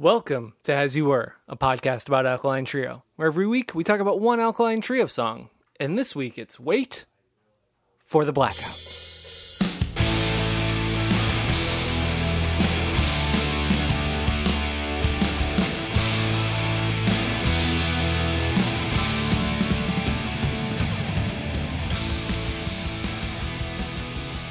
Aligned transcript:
Welcome 0.00 0.54
to 0.62 0.72
As 0.72 0.94
You 0.94 1.06
Were, 1.06 1.34
a 1.48 1.56
podcast 1.56 2.06
about 2.06 2.24
Alkaline 2.24 2.64
Trio, 2.64 3.02
where 3.16 3.26
every 3.26 3.48
week 3.48 3.74
we 3.74 3.82
talk 3.82 3.98
about 3.98 4.20
one 4.20 4.38
Alkaline 4.38 4.80
Trio 4.80 5.06
song. 5.06 5.48
And 5.80 5.98
this 5.98 6.14
week 6.14 6.38
it's 6.38 6.60
Wait 6.60 7.04
for 8.04 8.24
the 8.24 8.30
Blackout. 8.30 8.78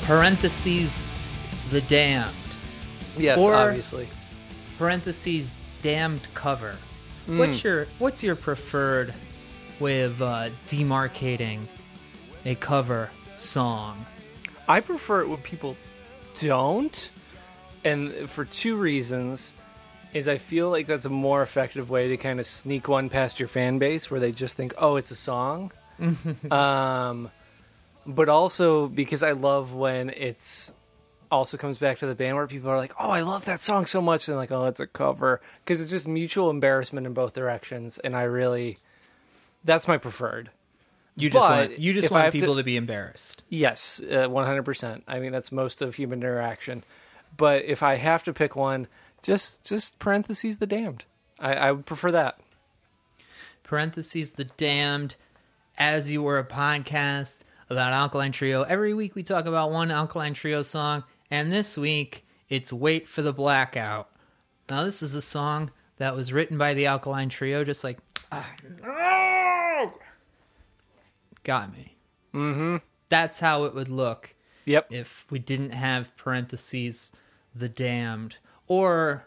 parentheses 0.03 1.03
the 1.69 1.81
damned 1.81 2.33
Yes, 3.17 3.39
Or- 3.39 3.55
obviously. 3.55 4.07
Parentheses 4.77 5.51
damned 5.81 6.21
cover 6.33 6.75
Hmm. 7.25 7.39
what's 7.39 7.63
your 7.63 7.87
what's 7.99 8.23
your 8.23 8.35
preferred 8.37 9.13
way 9.79 10.01
of 10.01 10.21
uh, 10.21 10.49
demarcating 10.67 11.59
a 12.45 12.55
cover 12.55 13.09
song 13.35 14.05
I 14.69 14.81
prefer 14.81 15.21
it 15.21 15.29
when 15.29 15.37
people 15.39 15.77
don't, 16.41 17.11
and 17.85 18.29
for 18.29 18.43
two 18.43 18.75
reasons. 18.75 19.53
Is 20.13 20.27
I 20.27 20.37
feel 20.37 20.69
like 20.69 20.87
that's 20.87 21.05
a 21.05 21.09
more 21.09 21.41
effective 21.41 21.89
way 21.89 22.09
to 22.09 22.17
kind 22.17 22.39
of 22.39 22.47
sneak 22.47 22.87
one 22.87 23.07
past 23.09 23.39
your 23.39 23.47
fan 23.47 23.77
base 23.77 24.09
where 24.11 24.19
they 24.19 24.31
just 24.31 24.55
think, 24.55 24.73
oh, 24.77 24.95
it's 24.95 25.11
a 25.11 25.15
song. 25.15 25.71
um, 26.51 27.29
but 28.05 28.27
also 28.29 28.87
because 28.87 29.21
I 29.23 29.31
love 29.33 29.73
when 29.73 30.09
it's 30.09 30.71
also 31.31 31.57
comes 31.57 31.77
back 31.77 31.97
to 31.99 32.05
the 32.07 32.15
band 32.15 32.35
where 32.37 32.47
people 32.47 32.69
are 32.69 32.77
like, 32.77 32.93
oh, 32.99 33.09
I 33.09 33.21
love 33.21 33.45
that 33.45 33.61
song 33.61 33.85
so 33.85 34.01
much, 34.01 34.27
and 34.27 34.37
like, 34.37 34.51
oh, 34.51 34.65
it's 34.65 34.79
a 34.79 34.87
cover 34.87 35.41
because 35.63 35.81
it's 35.81 35.91
just 35.91 36.07
mutual 36.07 36.49
embarrassment 36.49 37.05
in 37.07 37.13
both 37.13 37.33
directions, 37.33 37.97
and 37.99 38.15
I 38.15 38.23
really, 38.23 38.79
that's 39.63 39.87
my 39.87 39.97
preferred. 39.97 40.49
you 41.15 41.29
just 41.29 41.41
But 41.47 41.69
want 41.69 41.79
you 41.79 41.93
just 41.93 42.11
want 42.11 42.23
have 42.25 42.33
to- 42.33 42.39
people 42.39 42.55
to 42.57 42.63
be 42.63 42.77
embarrassed 42.77 43.43
Yes, 43.49 43.99
uh, 44.01 44.27
one 44.27 44.45
hundred 44.45 44.63
percent. 44.63 45.03
I 45.07 45.19
mean, 45.19 45.31
that's 45.31 45.51
most 45.51 45.81
of 45.81 45.95
human 45.95 46.19
interaction. 46.19 46.83
But 47.35 47.65
if 47.65 47.83
I 47.83 47.95
have 47.95 48.23
to 48.23 48.33
pick 48.33 48.55
one, 48.55 48.87
just 49.21 49.63
just 49.65 49.99
parentheses 49.99 50.57
the 50.57 50.67
damned. 50.67 51.05
I, 51.39 51.53
I 51.53 51.71
would 51.71 51.85
prefer 51.85 52.11
that. 52.11 52.39
parentheses 53.63 54.33
the 54.33 54.45
damned 54.45 55.15
as 55.77 56.09
you 56.11 56.23
were 56.23 56.39
a 56.39 56.43
podcast 56.45 57.39
about 57.69 57.91
alkaline 57.91 58.31
trio 58.31 58.63
every 58.63 58.93
week 58.93 59.13
we 59.13 59.23
talk 59.23 59.45
about 59.45 59.71
one 59.71 59.91
alkaline 59.91 60.33
trio 60.33 60.61
song 60.61 61.03
and 61.31 61.51
this 61.51 61.77
week 61.77 62.25
it's 62.49 62.71
wait 62.71 63.07
for 63.07 63.21
the 63.21 63.33
blackout 63.33 64.09
now 64.69 64.83
this 64.83 65.01
is 65.01 65.15
a 65.15 65.21
song 65.21 65.71
that 65.97 66.15
was 66.15 66.31
written 66.33 66.57
by 66.57 66.73
the 66.73 66.85
alkaline 66.85 67.29
trio 67.29 67.63
just 67.63 67.83
like 67.83 67.97
ah, 68.31 68.49
no! 68.83 69.91
got 71.43 71.71
me 71.73 71.95
mm-hmm 72.33 72.77
that's 73.09 73.39
how 73.39 73.63
it 73.63 73.73
would 73.73 73.89
look 73.89 74.33
Yep. 74.65 74.87
if 74.91 75.25
we 75.29 75.39
didn't 75.39 75.71
have 75.71 76.15
parentheses 76.17 77.13
the 77.55 77.69
damned 77.69 78.37
or 78.67 79.25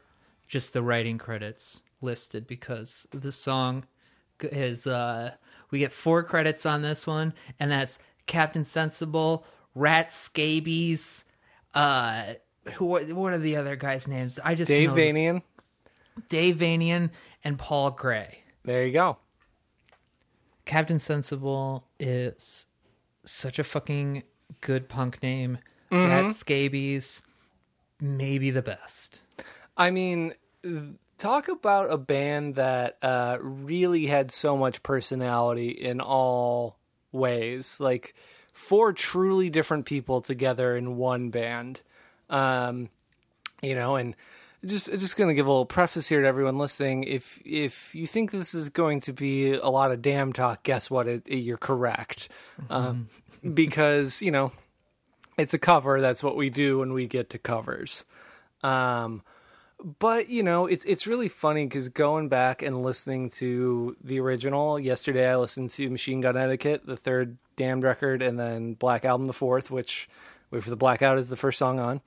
just 0.48 0.74
the 0.74 0.82
writing 0.82 1.16
credits 1.16 1.80
listed 2.02 2.46
because 2.46 3.06
the 3.10 3.32
song 3.32 3.84
is 4.42 4.86
uh 4.86 5.32
we 5.70 5.78
get 5.78 5.92
four 5.92 6.22
credits 6.22 6.66
on 6.66 6.82
this 6.82 7.06
one 7.06 7.32
and 7.58 7.70
that's 7.70 7.98
captain 8.26 8.64
sensible 8.64 9.44
rat 9.74 10.14
scabies 10.14 11.24
uh 11.74 12.34
who 12.74 12.84
what 12.86 13.32
are 13.32 13.38
the 13.38 13.56
other 13.56 13.76
guys 13.76 14.06
names 14.08 14.38
i 14.44 14.54
just 14.54 14.68
Dave 14.68 14.90
know 14.90 14.94
Vanian. 14.96 15.42
dave 16.28 16.56
vanian 16.56 17.10
and 17.44 17.58
paul 17.58 17.90
gray 17.90 18.40
There 18.64 18.84
you 18.86 18.92
go. 18.92 19.16
Captain 20.66 20.98
Sensible 20.98 21.86
is 21.98 22.66
such 23.24 23.58
a 23.58 23.64
fucking 23.64 24.22
good 24.60 24.88
punk 24.88 25.22
name. 25.22 25.58
Rat 25.90 26.34
Scabies, 26.36 27.22
maybe 28.00 28.50
the 28.50 28.62
best. 28.62 29.22
I 29.76 29.90
mean, 29.90 30.34
talk 31.18 31.48
about 31.48 31.90
a 31.90 31.96
band 31.98 32.54
that 32.56 32.98
uh, 33.02 33.38
really 33.40 34.06
had 34.06 34.30
so 34.30 34.56
much 34.56 34.82
personality 34.84 35.70
in 35.70 36.00
all 36.00 36.78
ways. 37.10 37.80
Like 37.80 38.14
four 38.60 38.92
truly 38.92 39.48
different 39.48 39.86
people 39.86 40.20
together 40.20 40.76
in 40.76 40.96
one 40.96 41.30
band. 41.30 41.80
Um, 42.28 42.90
you 43.62 43.74
know, 43.74 43.96
and 43.96 44.14
just 44.64 44.86
just 44.92 45.16
going 45.16 45.28
to 45.28 45.34
give 45.34 45.46
a 45.46 45.50
little 45.50 45.66
preface 45.66 46.08
here 46.08 46.20
to 46.20 46.28
everyone 46.28 46.58
listening. 46.58 47.04
If 47.04 47.40
if 47.44 47.94
you 47.94 48.06
think 48.06 48.30
this 48.30 48.54
is 48.54 48.68
going 48.68 49.00
to 49.02 49.12
be 49.12 49.54
a 49.54 49.68
lot 49.68 49.90
of 49.90 50.02
damn 50.02 50.32
talk, 50.32 50.62
guess 50.62 50.90
what? 50.90 51.08
It, 51.08 51.26
you're 51.28 51.56
correct, 51.56 52.28
um, 52.68 53.08
because 53.54 54.22
you 54.22 54.30
know 54.30 54.52
it's 55.38 55.54
a 55.54 55.58
cover. 55.58 56.00
That's 56.00 56.22
what 56.22 56.36
we 56.36 56.50
do 56.50 56.78
when 56.78 56.92
we 56.92 57.06
get 57.06 57.30
to 57.30 57.38
covers. 57.38 58.04
Um, 58.62 59.22
but 59.98 60.28
you 60.28 60.42
know, 60.42 60.66
it's 60.66 60.84
it's 60.84 61.06
really 61.06 61.28
funny 61.28 61.66
because 61.66 61.88
going 61.88 62.28
back 62.28 62.62
and 62.62 62.82
listening 62.82 63.30
to 63.30 63.96
the 64.02 64.20
original. 64.20 64.78
Yesterday, 64.78 65.28
I 65.28 65.36
listened 65.36 65.70
to 65.70 65.90
Machine 65.90 66.20
Gun 66.20 66.36
Etiquette, 66.36 66.86
the 66.86 66.96
third 66.96 67.38
Damned 67.56 67.84
record, 67.84 68.22
and 68.22 68.38
then 68.38 68.74
Black 68.74 69.04
Album, 69.04 69.26
the 69.26 69.32
fourth, 69.32 69.70
which 69.70 70.08
Wait 70.50 70.64
for 70.64 70.70
the 70.70 70.76
Blackout 70.76 71.18
is 71.18 71.28
the 71.28 71.36
first 71.36 71.58
song 71.58 71.78
on. 71.78 72.00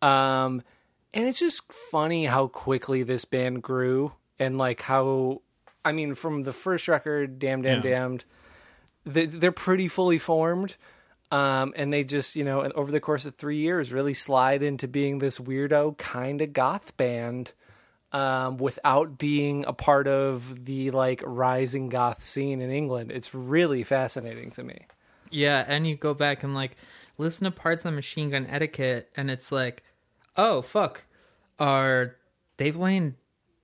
Um, 0.00 0.62
and 1.12 1.28
it's 1.28 1.38
just 1.38 1.70
funny 1.72 2.26
how 2.26 2.46
quickly 2.46 3.02
this 3.02 3.24
band 3.24 3.62
grew 3.62 4.12
and 4.38 4.56
like 4.56 4.82
how, 4.82 5.42
I 5.84 5.92
mean, 5.92 6.14
from 6.14 6.42
the 6.42 6.52
first 6.52 6.88
record, 6.88 7.38
Damn, 7.38 7.62
Damn, 7.62 7.76
Yeah. 7.76 7.90
Damned, 7.90 8.24
they, 9.04 9.26
they're 9.26 9.52
pretty 9.52 9.88
fully 9.88 10.18
formed. 10.18 10.76
Um, 11.32 11.72
and 11.76 11.90
they 11.90 12.04
just, 12.04 12.36
you 12.36 12.44
know, 12.44 12.60
and 12.60 12.74
over 12.74 12.92
the 12.92 13.00
course 13.00 13.24
of 13.24 13.36
three 13.36 13.56
years, 13.56 13.90
really 13.90 14.12
slide 14.12 14.62
into 14.62 14.86
being 14.86 15.18
this 15.18 15.38
weirdo 15.38 15.96
kind 15.96 16.42
of 16.42 16.52
goth 16.52 16.94
band 16.98 17.52
um, 18.12 18.58
without 18.58 19.16
being 19.16 19.64
a 19.66 19.72
part 19.72 20.06
of 20.06 20.66
the 20.66 20.90
like 20.90 21.22
rising 21.24 21.88
goth 21.88 22.22
scene 22.22 22.60
in 22.60 22.70
England. 22.70 23.10
It's 23.10 23.34
really 23.34 23.82
fascinating 23.82 24.50
to 24.50 24.62
me. 24.62 24.86
Yeah, 25.30 25.64
and 25.66 25.86
you 25.86 25.96
go 25.96 26.12
back 26.12 26.42
and 26.42 26.54
like 26.54 26.76
listen 27.16 27.46
to 27.46 27.50
parts 27.50 27.86
on 27.86 27.94
Machine 27.94 28.28
Gun 28.28 28.46
Etiquette, 28.46 29.10
and 29.16 29.30
it's 29.30 29.50
like, 29.50 29.82
oh 30.36 30.60
fuck, 30.60 31.06
are 31.58 32.16
they 32.58 32.72
playing 32.72 33.14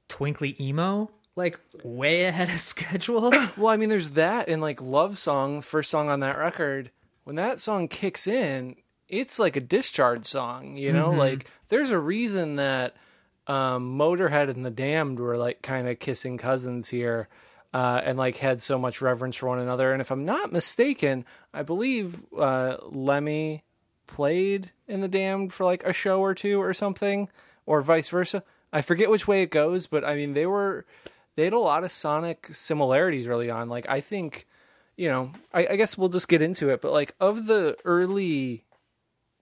Twinkly 0.09 0.56
Emo 0.59 1.11
like 1.37 1.61
way 1.85 2.25
ahead 2.25 2.49
of 2.49 2.61
schedule? 2.62 3.31
Well, 3.59 3.69
I 3.69 3.77
mean, 3.77 3.91
there's 3.91 4.12
that 4.12 4.49
and 4.49 4.62
like 4.62 4.81
Love 4.81 5.19
Song, 5.19 5.61
first 5.61 5.91
song 5.91 6.09
on 6.09 6.21
that 6.21 6.39
record. 6.39 6.93
When 7.28 7.37
that 7.37 7.61
song 7.61 7.89
kicks 7.89 8.27
in, 8.27 8.77
it's 9.06 9.39
like 9.39 9.55
a 9.55 9.61
discharge 9.61 10.25
song, 10.25 10.78
you 10.78 10.94
know? 10.94 11.11
Like, 11.11 11.47
there's 11.69 11.91
a 11.91 11.99
reason 11.99 12.56
that 12.56 12.97
um, 13.47 13.99
Motorhead 13.99 14.49
and 14.49 14.65
the 14.65 14.71
Damned 14.71 15.21
were 15.21 15.37
like 15.37 15.61
kind 15.61 15.91
of 15.91 15.99
kissing 15.99 16.38
cousins 16.38 16.88
here 16.88 17.28
uh, 17.75 18.00
and 18.03 18.17
like 18.17 18.38
had 18.38 18.62
so 18.62 18.78
much 18.78 19.03
reverence 19.03 19.37
for 19.37 19.49
one 19.49 19.59
another. 19.59 19.93
And 19.93 20.00
if 20.00 20.11
I'm 20.11 20.25
not 20.25 20.53
mistaken, 20.53 21.27
I 21.53 21.62
believe 21.62 22.22
uh, 22.34 22.78
Lemmy 22.87 23.62
played 24.06 24.71
in 24.87 25.03
the 25.03 25.06
Damned 25.06 25.53
for 25.53 25.67
like 25.67 25.84
a 25.84 25.93
show 25.93 26.22
or 26.22 26.33
two 26.33 26.62
or 26.62 26.72
something, 26.72 27.28
or 27.67 27.83
vice 27.83 28.09
versa. 28.09 28.43
I 28.72 28.81
forget 28.81 29.11
which 29.11 29.28
way 29.28 29.43
it 29.43 29.50
goes, 29.50 29.87
but 29.87 30.03
I 30.03 30.17
mean, 30.17 30.33
they 30.33 30.47
were 30.47 30.87
they 31.37 31.44
had 31.44 31.53
a 31.53 31.59
lot 31.59 31.84
of 31.84 31.91
sonic 31.91 32.49
similarities 32.53 33.27
early 33.27 33.50
on. 33.50 33.69
Like 33.69 33.87
I 33.87 34.00
think, 34.00 34.47
you 34.99 35.09
know, 35.09 35.31
I, 35.55 35.69
I 35.69 35.77
guess 35.77 35.97
we'll 35.97 36.09
just 36.09 36.29
get 36.29 36.43
into 36.43 36.69
it. 36.71 36.83
But 36.83 36.93
like 36.93 37.15
of 37.21 37.47
the 37.47 37.77
early 37.85 38.65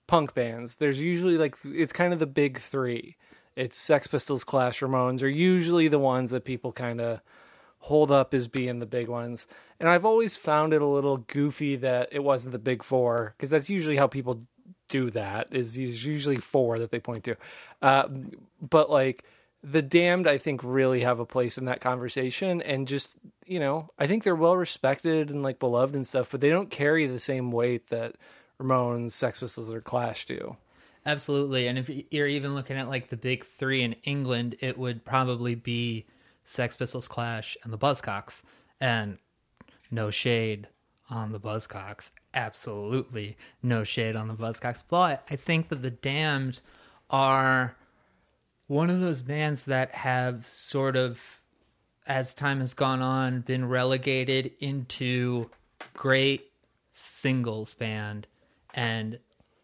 punk 0.07 0.35
bands, 0.35 0.77
there's 0.77 1.01
usually 1.01 1.39
like 1.39 1.57
it's 1.65 1.93
kind 1.93 2.13
of 2.13 2.21
the 2.21 2.27
big 2.27 2.61
three. 2.61 3.17
It's 3.57 3.79
Sex 3.79 4.07
Pistols, 4.07 4.45
Clash, 4.45 4.81
Ramones 4.81 5.23
are 5.23 5.29
usually 5.29 5.89
the 5.89 5.99
ones 5.99 6.31
that 6.31 6.45
people 6.45 6.73
kind 6.73 7.01
of 7.01 7.21
hold 7.79 8.11
up 8.11 8.35
as 8.35 8.49
being 8.49 8.81
the 8.81 8.87
big 8.87 9.09
ones. 9.09 9.47
And 9.81 9.89
I've 9.89 10.05
always 10.05 10.37
found 10.37 10.75
it 10.75 10.83
a 10.83 10.87
little 10.87 11.17
goofy 11.17 11.77
that 11.77 12.11
it 12.13 12.23
wasn't 12.23 12.53
the 12.53 12.59
big 12.59 12.83
four 12.83 13.35
because 13.37 13.49
that's 13.49 13.71
usually 13.71 13.97
how 13.97 14.09
people 14.09 14.41
do 14.89 15.11
that. 15.13 15.49
Is 15.53 15.79
usually 15.79 16.37
four 16.37 16.79
that 16.79 16.91
they 16.91 17.01
point 17.01 17.25
to. 17.25 17.37
Uh, 17.81 18.09
but 18.61 18.91
like 18.91 19.25
the 19.63 19.83
damned 19.83 20.27
i 20.27 20.39
think 20.39 20.61
really 20.63 21.01
have 21.01 21.19
a 21.19 21.27
place 21.27 21.59
in 21.59 21.65
that 21.65 21.81
conversation 21.81 22.63
and 22.63 22.87
just 22.87 23.17
you 23.47 23.59
know 23.59 23.91
i 23.99 24.07
think 24.07 24.23
they're 24.23 24.37
well 24.37 24.57
respected 24.57 25.31
and 25.31 25.43
like 25.43 25.59
beloved 25.59 25.95
and 25.95 26.07
stuff 26.07 26.31
but 26.31 26.41
they 26.41 26.51
don't 26.51 26.71
carry 26.71 27.07
the 27.07 27.19
same 27.19 27.51
weight 27.51 27.89
that 27.89 28.17
ramones 28.61 29.13
sex 29.13 29.41
pistols 29.41 29.71
or 29.71 29.81
clash 29.81 30.27
do 30.27 30.57
Absolutely, 31.07 31.69
and 31.69 31.79
if 31.79 31.89
you're 32.11 32.27
even 32.27 32.57
looking 32.57 32.77
at 32.77 32.89
like 32.89 33.11
the 33.11 33.17
big 33.17 33.47
three 33.47 33.83
in 33.83 33.93
England, 34.03 34.57
it 34.59 34.77
would 34.77 35.05
probably 35.05 35.55
be 35.55 36.05
Sex 36.43 36.75
Pistols, 36.75 37.07
Clash, 37.07 37.57
and 37.63 37.73
the 37.73 37.79
Buzzcocks. 37.79 38.43
And 38.81 39.19
no 39.89 40.11
shade 40.11 40.67
on 41.09 41.31
the 41.31 41.39
Buzzcocks, 41.39 42.11
absolutely 42.35 43.37
no 43.63 43.85
shade 43.85 44.17
on 44.17 44.27
the 44.27 44.35
Buzzcocks. 44.35 44.83
But 44.89 45.25
I 45.31 45.37
think 45.37 45.69
that 45.69 45.83
the 45.83 45.93
Damned 45.93 46.61
are 47.09 47.77
one 48.67 48.91
of 48.91 49.01
those 49.01 49.23
bands 49.23 49.65
that 49.65 49.95
have 49.95 50.47
sort 50.47 50.97
of, 50.97 51.41
as 52.07 52.35
time 52.35 52.61
has 52.61 52.75
gone 52.75 53.03
on, 53.03 53.41
been 53.41 53.69
relegated 53.69 54.53
into 54.61 55.51
great 55.95 56.51
singles 56.91 57.75
band, 57.75 58.27
and 58.75 59.19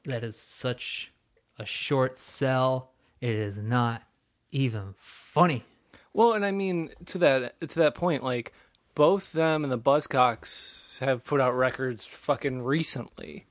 that 0.04 0.24
is 0.24 0.36
such 0.36 1.12
a 1.58 1.64
short 1.64 2.18
sell. 2.18 2.90
It 3.20 3.34
is 3.34 3.58
not 3.58 4.02
even 4.50 4.94
funny. 4.98 5.64
Well, 6.12 6.32
and 6.32 6.44
I 6.44 6.50
mean 6.50 6.90
to 7.06 7.18
that 7.18 7.60
to 7.60 7.78
that 7.78 7.94
point, 7.94 8.22
like 8.22 8.52
both 8.94 9.32
them 9.32 9.64
and 9.64 9.72
the 9.72 9.78
Buzzcocks 9.78 10.98
have 10.98 11.24
put 11.24 11.40
out 11.40 11.56
records 11.56 12.04
fucking 12.04 12.62
recently. 12.62 13.46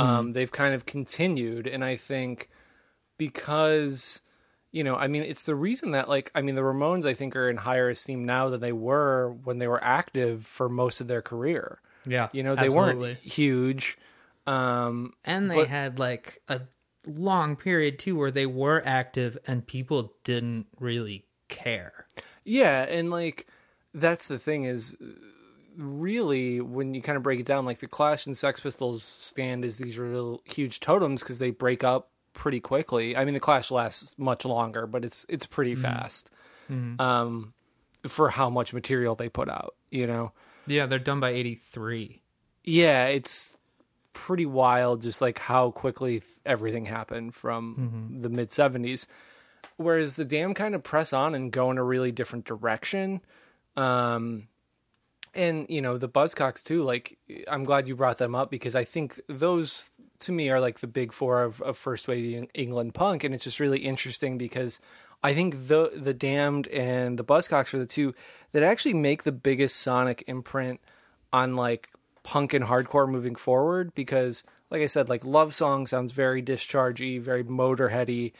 Um, 0.00 0.32
they've 0.32 0.50
kind 0.50 0.74
of 0.74 0.86
continued, 0.86 1.66
and 1.68 1.84
I 1.84 1.94
think 1.96 2.48
because 3.16 4.22
you 4.72 4.84
know, 4.84 4.96
I 4.96 5.08
mean, 5.08 5.22
it's 5.22 5.42
the 5.44 5.54
reason 5.54 5.92
that 5.92 6.08
like 6.08 6.30
I 6.34 6.42
mean, 6.42 6.54
the 6.54 6.60
Ramones 6.62 7.04
I 7.04 7.14
think 7.14 7.34
are 7.36 7.48
in 7.48 7.56
higher 7.56 7.88
esteem 7.88 8.24
now 8.24 8.48
than 8.50 8.60
they 8.60 8.72
were 8.72 9.32
when 9.44 9.58
they 9.58 9.68
were 9.68 9.82
active 9.82 10.46
for 10.46 10.68
most 10.68 11.00
of 11.00 11.06
their 11.08 11.22
career. 11.22 11.80
Yeah, 12.06 12.28
You 12.32 12.42
know, 12.42 12.54
they 12.54 12.66
absolutely. 12.66 13.08
weren't 13.10 13.18
huge. 13.18 13.98
Um, 14.46 15.12
and 15.24 15.50
they 15.50 15.56
but- 15.56 15.68
had 15.68 15.98
like 15.98 16.40
a 16.48 16.62
long 17.06 17.56
period 17.56 17.98
too 17.98 18.16
where 18.16 18.30
they 18.30 18.46
were 18.46 18.82
active 18.84 19.36
and 19.46 19.66
people 19.66 20.12
didn't 20.24 20.66
really 20.78 21.26
care. 21.48 22.06
Yeah, 22.44 22.82
and 22.84 23.10
like 23.10 23.46
that's 23.94 24.26
the 24.26 24.38
thing 24.38 24.64
is 24.64 24.96
really 25.76 26.60
when 26.60 26.94
you 26.94 27.02
kind 27.02 27.16
of 27.16 27.22
break 27.22 27.40
it 27.40 27.46
down 27.46 27.64
like 27.64 27.78
the 27.80 27.86
Clash 27.86 28.26
and 28.26 28.36
Sex 28.36 28.60
Pistols 28.60 29.02
stand 29.02 29.64
as 29.64 29.78
these 29.78 29.98
real 29.98 30.40
huge 30.44 30.80
totems 30.80 31.22
because 31.22 31.38
they 31.38 31.50
break 31.50 31.84
up 31.84 32.10
pretty 32.34 32.60
quickly. 32.60 33.16
I 33.16 33.24
mean 33.24 33.34
the 33.34 33.40
Clash 33.40 33.70
lasts 33.70 34.14
much 34.18 34.44
longer, 34.44 34.86
but 34.86 35.04
it's 35.04 35.26
it's 35.28 35.46
pretty 35.46 35.74
fast. 35.74 36.30
Um 36.98 37.54
for 38.06 38.30
how 38.30 38.48
much 38.50 38.72
material 38.72 39.14
they 39.14 39.28
put 39.28 39.48
out, 39.48 39.74
you 39.90 40.06
know. 40.06 40.32
Yeah, 40.66 40.86
they're 40.86 40.98
done 40.98 41.20
by 41.20 41.30
83. 41.30 42.20
Yeah, 42.64 43.06
it's 43.06 43.56
pretty 44.12 44.46
wild 44.46 45.02
just 45.02 45.20
like 45.20 45.38
how 45.38 45.70
quickly 45.70 46.22
everything 46.44 46.84
happened 46.84 47.34
from 47.34 48.18
the 48.20 48.28
mid 48.28 48.50
70s. 48.50 49.06
Whereas 49.76 50.16
the 50.16 50.24
Dam 50.24 50.54
kind 50.54 50.74
of 50.74 50.82
press 50.82 51.12
on 51.12 51.34
and 51.34 51.52
go 51.52 51.70
in 51.70 51.78
a 51.78 51.84
really 51.84 52.12
different 52.12 52.44
direction. 52.44 53.20
Um, 53.76 54.48
and, 55.34 55.66
you 55.68 55.80
know, 55.80 55.98
the 55.98 56.08
Buzzcocks 56.08 56.64
too, 56.64 56.82
like, 56.82 57.16
I'm 57.46 57.64
glad 57.64 57.86
you 57.86 57.94
brought 57.94 58.18
them 58.18 58.34
up 58.34 58.50
because 58.50 58.74
I 58.74 58.84
think 58.84 59.20
those 59.28 59.88
to 60.20 60.32
me 60.32 60.50
are 60.50 60.60
like 60.60 60.80
the 60.80 60.86
big 60.86 61.12
four 61.12 61.42
of, 61.42 61.60
of 61.62 61.76
first 61.76 62.08
wave 62.08 62.48
England 62.54 62.94
punk. 62.94 63.24
And 63.24 63.34
it's 63.34 63.44
just 63.44 63.60
really 63.60 63.80
interesting 63.80 64.38
because 64.38 64.80
I 65.22 65.34
think 65.34 65.68
the, 65.68 65.92
the 65.94 66.14
Damned 66.14 66.68
and 66.68 67.18
the 67.18 67.24
Buzzcocks 67.24 67.74
are 67.74 67.78
the 67.78 67.86
two 67.86 68.14
that 68.52 68.62
actually 68.62 68.94
make 68.94 69.22
the 69.24 69.32
biggest 69.32 69.76
sonic 69.76 70.24
imprint 70.26 70.80
on 71.32 71.56
like 71.56 71.88
punk 72.22 72.52
and 72.52 72.64
hardcore 72.64 73.08
moving 73.08 73.34
forward 73.34 73.94
because 73.94 74.44
like 74.70 74.82
I 74.82 74.86
said 74.86 75.08
like 75.08 75.24
Love 75.24 75.54
Song 75.54 75.86
sounds 75.86 76.12
very 76.12 76.42
dischargey, 76.42 77.20
very 77.20 77.44
motorheady. 77.44 78.32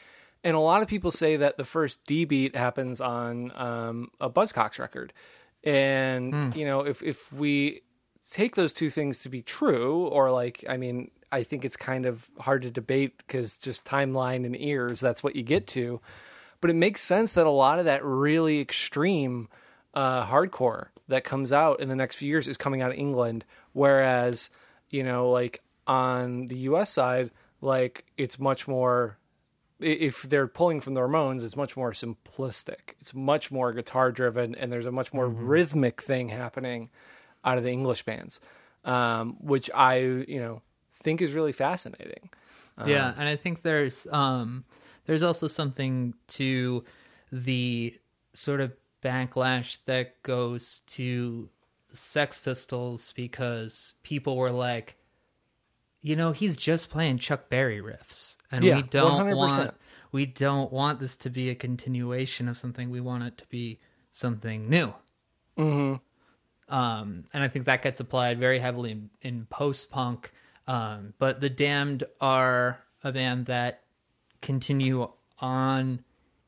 And 0.43 0.55
a 0.55 0.59
lot 0.59 0.81
of 0.81 0.87
people 0.87 1.11
say 1.11 1.35
that 1.37 1.57
the 1.57 1.65
first 1.65 1.99
D 2.05 2.23
beat 2.25 2.55
happens 2.55 3.01
on 3.01 3.51
um, 3.55 4.11
a 4.21 4.29
Buzzcocks 4.29 4.79
record. 4.79 5.11
And 5.63 6.55
you 6.55 6.65
know, 6.65 6.81
if 6.81 7.03
if 7.03 7.31
we 7.33 7.81
take 8.29 8.55
those 8.55 8.73
two 8.73 8.89
things 8.89 9.19
to 9.19 9.29
be 9.29 9.41
true 9.41 10.07
or 10.07 10.31
like 10.31 10.63
I 10.69 10.77
mean, 10.77 11.11
I 11.31 11.43
think 11.43 11.63
it's 11.63 11.77
kind 11.77 12.05
of 12.05 12.27
hard 12.39 12.63
to 12.63 12.71
debate 12.71 13.27
cuz 13.27 13.57
just 13.57 13.85
timeline 13.85 14.45
and 14.45 14.59
ears, 14.59 14.99
that's 14.99 15.23
what 15.23 15.35
you 15.35 15.43
get 15.43 15.67
to. 15.67 16.01
But 16.61 16.69
it 16.69 16.75
makes 16.75 17.01
sense 17.01 17.33
that 17.33 17.45
a 17.45 17.51
lot 17.51 17.79
of 17.79 17.85
that 17.85 18.03
really 18.03 18.59
extreme 18.59 19.47
uh, 19.93 20.25
hardcore 20.25 20.87
that 21.07 21.23
comes 21.23 21.51
out 21.51 21.79
in 21.79 21.89
the 21.89 21.95
next 21.95 22.17
few 22.17 22.27
years 22.29 22.47
is 22.47 22.57
coming 22.57 22.81
out 22.81 22.91
of 22.91 22.97
England, 22.97 23.45
whereas 23.73 24.49
you 24.89 25.03
know, 25.03 25.29
like 25.29 25.61
on 25.87 26.47
the 26.47 26.55
U.S. 26.55 26.91
side, 26.91 27.31
like 27.61 28.05
it's 28.17 28.39
much 28.39 28.67
more. 28.67 29.17
If 29.79 30.23
they're 30.23 30.47
pulling 30.47 30.81
from 30.81 30.93
the 30.93 30.99
Ramones, 30.99 31.41
it's 31.41 31.55
much 31.55 31.77
more 31.77 31.93
simplistic. 31.93 32.95
It's 32.99 33.13
much 33.13 33.49
more 33.49 33.71
guitar 33.71 34.11
driven, 34.11 34.53
and 34.55 34.71
there's 34.71 34.85
a 34.85 34.91
much 34.91 35.13
more 35.13 35.27
rhythmic 35.27 36.01
thing 36.01 36.29
happening 36.29 36.89
out 37.45 37.57
of 37.57 37.63
the 37.63 37.71
English 37.71 38.03
bands, 38.03 38.41
um, 38.83 39.37
which 39.39 39.69
I 39.73 39.97
you 39.99 40.39
know 40.39 40.61
think 41.09 41.21
is 41.23 41.33
really 41.33 41.51
fascinating. 41.51 42.29
yeah, 42.85 43.13
and 43.17 43.27
I 43.27 43.35
think 43.35 43.63
there's 43.63 44.05
um 44.11 44.63
there's 45.05 45.23
also 45.23 45.47
something 45.47 46.13
to 46.39 46.83
the 47.31 47.97
sort 48.33 48.61
of 48.61 48.73
backlash 49.03 49.79
that 49.85 50.21
goes 50.23 50.81
to 50.87 51.49
Sex 51.93 52.39
Pistols 52.39 53.11
because 53.15 53.95
people 54.03 54.37
were 54.37 54.51
like, 54.51 54.97
you 56.01 56.15
know, 56.15 56.31
he's 56.31 56.55
just 56.55 56.89
playing 56.91 57.17
Chuck 57.17 57.49
Berry 57.49 57.81
riffs, 57.81 58.37
and 58.51 58.63
Yeah, 58.63 58.75
we 58.75 58.83
don't 58.83 59.25
100%. 59.27 59.35
want 59.35 59.73
we 60.11 60.25
don't 60.27 60.71
want 60.71 60.99
this 60.99 61.15
to 61.17 61.29
be 61.29 61.49
a 61.49 61.55
continuation 61.55 62.47
of 62.47 62.57
something. 62.57 62.89
We 62.91 63.01
want 63.01 63.23
it 63.23 63.37
to 63.39 63.45
be 63.47 63.79
something 64.11 64.69
new. 64.69 64.93
Mm-hmm. 65.57 65.95
Um, 66.73 67.25
and 67.33 67.43
I 67.43 67.47
think 67.47 67.65
that 67.65 67.81
gets 67.81 67.99
applied 67.99 68.39
very 68.39 68.59
heavily 68.59 68.91
in, 68.91 69.09
in 69.21 69.47
post 69.49 69.89
punk. 69.89 70.31
Um, 70.69 71.15
but 71.17 71.41
the 71.41 71.49
Damned 71.49 72.03
are 72.21 72.79
a 73.03 73.11
band 73.11 73.47
that 73.47 73.81
continue 74.39 75.09
on 75.39 76.03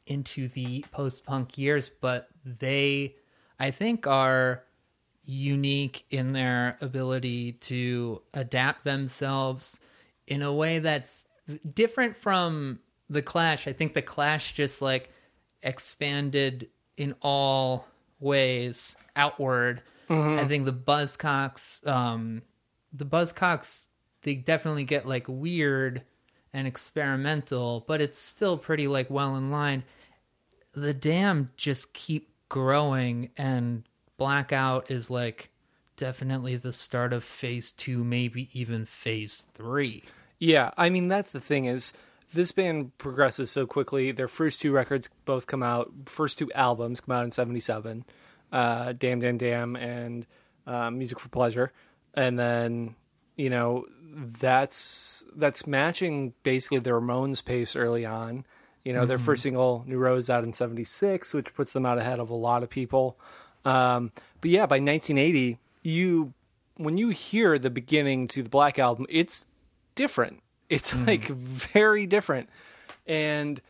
into 0.06 0.48
the 0.48 0.86
post 0.92 1.26
punk 1.26 1.58
years, 1.58 1.90
but 1.90 2.28
they, 2.46 3.16
I 3.60 3.72
think, 3.72 4.06
are 4.06 4.64
unique 5.26 6.06
in 6.12 6.34
their 6.34 6.78
ability 6.82 7.54
to 7.54 8.22
adapt 8.36 8.84
themselves 8.84 9.80
in 10.28 10.44
a 10.44 10.54
way 10.54 10.78
that's 10.78 11.26
different 11.74 12.16
from 12.16 12.80
the 13.10 13.24
Clash. 13.24 13.68
I 13.68 13.74
think 13.74 13.96
the 13.96 14.04
Clash 14.04 14.54
just 14.54 14.84
like 14.84 15.10
expanded 15.64 16.70
in 16.96 17.16
all 17.24 17.88
ways 18.20 18.96
outward. 19.16 19.82
I 20.38 20.48
think 20.48 20.66
the 20.66 20.74
Buzzcocks, 20.74 21.86
um, 21.88 22.44
the 22.94 23.06
Buzzcocks, 23.06 23.88
they 24.24 24.36
definitely 24.36 24.84
get 24.84 25.08
like 25.08 25.26
weird 25.28 26.04
and 26.54 26.68
experimental, 26.68 27.84
but 27.88 28.02
it's 28.02 28.20
still 28.20 28.58
pretty 28.58 28.88
like 28.88 29.10
well 29.10 29.36
in 29.36 29.52
line. 29.52 29.84
The 30.74 30.94
Dam 30.94 31.52
just 31.58 31.94
keep 31.94 32.30
growing, 32.50 33.30
and 33.38 33.84
Blackout 34.18 34.92
is 34.92 35.10
like 35.10 35.50
definitely 35.96 36.56
the 36.56 36.74
start 36.74 37.14
of 37.14 37.24
phase 37.24 37.72
two, 37.72 38.04
maybe 38.04 38.50
even 38.54 38.86
phase 38.86 39.46
three. 39.54 40.04
Yeah, 40.40 40.72
I 40.78 40.90
mean 40.90 41.08
that's 41.08 41.32
the 41.32 41.42
thing 41.42 41.66
is 41.66 41.94
this 42.34 42.52
band 42.52 42.98
progresses 42.98 43.52
so 43.52 43.66
quickly. 43.66 44.12
Their 44.12 44.28
first 44.28 44.62
two 44.62 44.72
records 44.72 45.10
both 45.26 45.48
come 45.48 45.64
out. 45.64 45.92
First 46.06 46.38
two 46.38 46.52
albums 46.54 47.02
come 47.02 47.16
out 47.16 47.26
in 47.26 47.32
'77, 47.32 48.06
uh, 48.52 48.94
"Damn 48.94 49.20
Damn 49.20 49.38
Damn" 49.38 49.76
and 49.76 50.26
uh, 50.66 50.92
"Music 50.92 51.20
for 51.20 51.30
Pleasure," 51.30 51.72
and 52.14 52.40
then 52.40 52.96
you 53.36 53.50
know 53.50 53.86
that's 54.14 55.24
that's 55.36 55.66
matching 55.66 56.34
basically 56.44 56.80
the 56.80 56.92
Ramones 56.92 57.44
pace 57.44 57.76
early 57.76 58.06
on. 58.06 58.46
You 58.84 58.94
know, 58.94 59.06
their 59.06 59.20
first 59.20 59.44
single 59.44 59.84
"New 59.88 59.98
Rose" 59.98 60.30
out 60.30 60.44
in 60.44 60.54
'76, 60.54 61.34
which 61.34 61.54
puts 61.54 61.72
them 61.72 61.86
out 61.86 62.00
ahead 62.00 62.20
of 62.20 62.30
a 62.30 62.36
lot 62.36 62.64
of 62.64 62.70
people. 62.70 63.18
Um, 63.64 64.12
but 64.42 64.50
yeah, 64.50 64.66
by 64.66 64.80
1980, 64.80 65.60
you 65.84 66.34
when 66.78 66.98
you 66.98 67.10
hear 67.10 67.60
the 67.60 67.70
beginning 67.70 68.28
to 68.30 68.44
the 68.44 68.50
Black 68.50 68.80
album, 68.80 69.06
it's 69.10 69.46
different. 69.96 70.42
It's 70.70 70.96
like 70.96 71.28
very 71.28 72.08
different. 72.08 72.50
And 73.06 73.62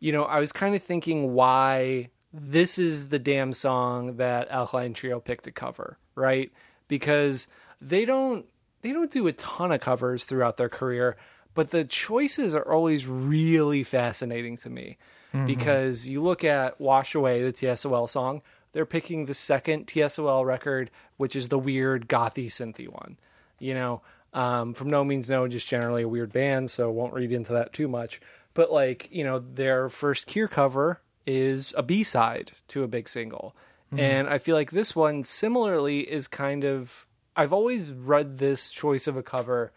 you 0.00 0.12
know, 0.12 0.24
I 0.24 0.40
was 0.40 0.52
kind 0.52 0.74
of 0.74 0.82
thinking 0.82 1.32
why 1.32 2.10
this 2.32 2.78
is 2.78 3.08
the 3.08 3.18
damn 3.18 3.52
song 3.52 4.16
that 4.16 4.50
Alkaline 4.50 4.92
Trio 4.92 5.20
picked 5.20 5.44
to 5.44 5.52
cover, 5.52 5.98
right? 6.14 6.52
Because 6.88 7.48
they 7.80 8.04
don't 8.04 8.46
they 8.82 8.92
don't 8.92 9.10
do 9.10 9.26
a 9.26 9.32
ton 9.32 9.72
of 9.72 9.80
covers 9.80 10.24
throughout 10.24 10.56
their 10.56 10.68
career, 10.68 11.16
but 11.54 11.70
the 11.70 11.84
choices 11.84 12.54
are 12.54 12.72
always 12.72 13.06
really 13.06 13.82
fascinating 13.82 14.56
to 14.58 14.70
me. 14.70 14.98
Because 15.46 16.08
you 16.08 16.22
look 16.22 16.42
at 16.42 16.80
Wash 16.80 17.14
Away, 17.14 17.42
the 17.42 17.52
TSOL 17.52 18.08
song, 18.08 18.40
they're 18.72 18.86
picking 18.86 19.26
the 19.26 19.34
second 19.34 19.86
TSOL 19.86 20.46
record, 20.46 20.90
which 21.16 21.36
is 21.36 21.48
the 21.48 21.58
weird 21.58 22.08
gothy 22.08 22.46
synthy 22.46 22.88
one. 22.88 23.18
You 23.58 23.74
know, 23.74 24.02
um, 24.32 24.72
from 24.72 24.88
No 24.88 25.04
Means 25.04 25.28
No, 25.28 25.46
just 25.48 25.66
generally 25.66 26.02
a 26.02 26.08
weird 26.08 26.32
band, 26.32 26.70
so 26.70 26.90
won't 26.90 27.12
read 27.12 27.32
into 27.32 27.52
that 27.52 27.72
too 27.72 27.88
much. 27.88 28.20
But 28.54 28.72
like, 28.72 29.08
you 29.10 29.24
know, 29.24 29.38
their 29.38 29.88
first 29.88 30.26
Cure 30.26 30.48
cover 30.48 31.00
is 31.26 31.74
a 31.76 31.82
B 31.82 32.02
side 32.04 32.52
to 32.68 32.82
a 32.82 32.88
big 32.88 33.08
single. 33.08 33.54
And 33.96 34.28
I 34.28 34.36
feel 34.36 34.54
like 34.54 34.70
this 34.70 34.94
one 34.94 35.22
similarly 35.22 36.00
is 36.00 36.28
kind 36.28 36.62
of 36.62 37.06
I've 37.38 37.52
always 37.52 37.88
read 37.90 38.38
this 38.38 38.68
choice 38.68 39.06
of 39.06 39.16
a 39.16 39.22
cover 39.22 39.70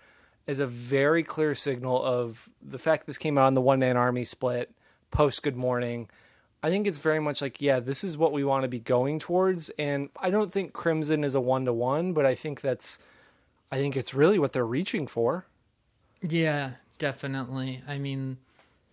as 0.47 0.57
a 0.57 0.65
very 0.65 1.21
clear 1.21 1.53
signal 1.53 2.03
of 2.03 2.49
the 2.59 2.79
fact 2.79 3.05
this 3.05 3.19
came 3.19 3.37
out 3.37 3.45
on 3.45 3.53
the 3.53 3.61
one 3.61 3.77
man 3.77 3.97
army 3.97 4.25
split, 4.25 4.71
post 5.11 5.43
Good 5.43 5.55
Morning. 5.55 6.09
I 6.63 6.71
think 6.71 6.87
it's 6.87 6.97
very 6.97 7.19
much 7.19 7.39
like, 7.39 7.61
yeah, 7.61 7.79
this 7.79 8.03
is 8.03 8.17
what 8.17 8.31
we 8.31 8.43
want 8.43 8.63
to 8.63 8.67
be 8.67 8.79
going 8.79 9.19
towards. 9.19 9.69
And 9.77 10.09
I 10.17 10.31
don't 10.31 10.51
think 10.51 10.73
Crimson 10.73 11.23
is 11.23 11.35
a 11.35 11.39
one 11.39 11.65
to 11.65 11.73
one, 11.73 12.13
but 12.13 12.25
I 12.25 12.33
think 12.33 12.61
that's, 12.61 12.97
I 13.71 13.77
think 13.77 13.95
it's 13.95 14.15
really 14.15 14.39
what 14.39 14.53
they're 14.53 14.65
reaching 14.65 15.05
for. 15.05 15.45
Yeah, 16.23 16.71
definitely. 16.97 17.83
I 17.87 17.99
mean, 17.99 18.37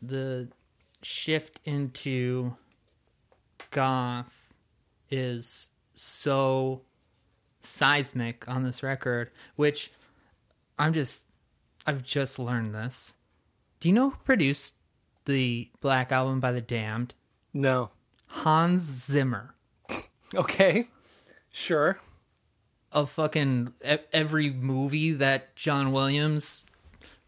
the 0.03 0.49
shift 1.01 1.59
into 1.65 2.55
goth 3.71 4.27
is 5.11 5.71
so 5.95 6.83
seismic 7.69 8.49
on 8.49 8.65
this 8.65 8.83
record, 8.83 9.31
which 9.57 9.91
I'm 10.79 10.93
just, 10.93 11.27
I've 11.87 12.03
just 12.03 12.39
learned 12.39 12.75
this. 12.75 13.15
Do 13.81 13.89
you 13.89 13.95
know 13.95 14.11
who 14.11 14.17
produced 14.25 14.75
the 15.25 15.69
Black 15.81 16.11
Album 16.11 16.41
by 16.41 16.53
the 16.53 16.61
Damned? 16.61 17.15
No. 17.53 17.91
Hans 18.27 18.83
Zimmer. 18.83 19.55
Okay. 20.35 20.89
Sure. 21.51 21.99
Of 22.91 23.11
fucking 23.11 23.73
every 24.13 24.51
movie 24.51 25.13
that 25.13 25.55
John 25.57 25.93
Williams 25.93 26.67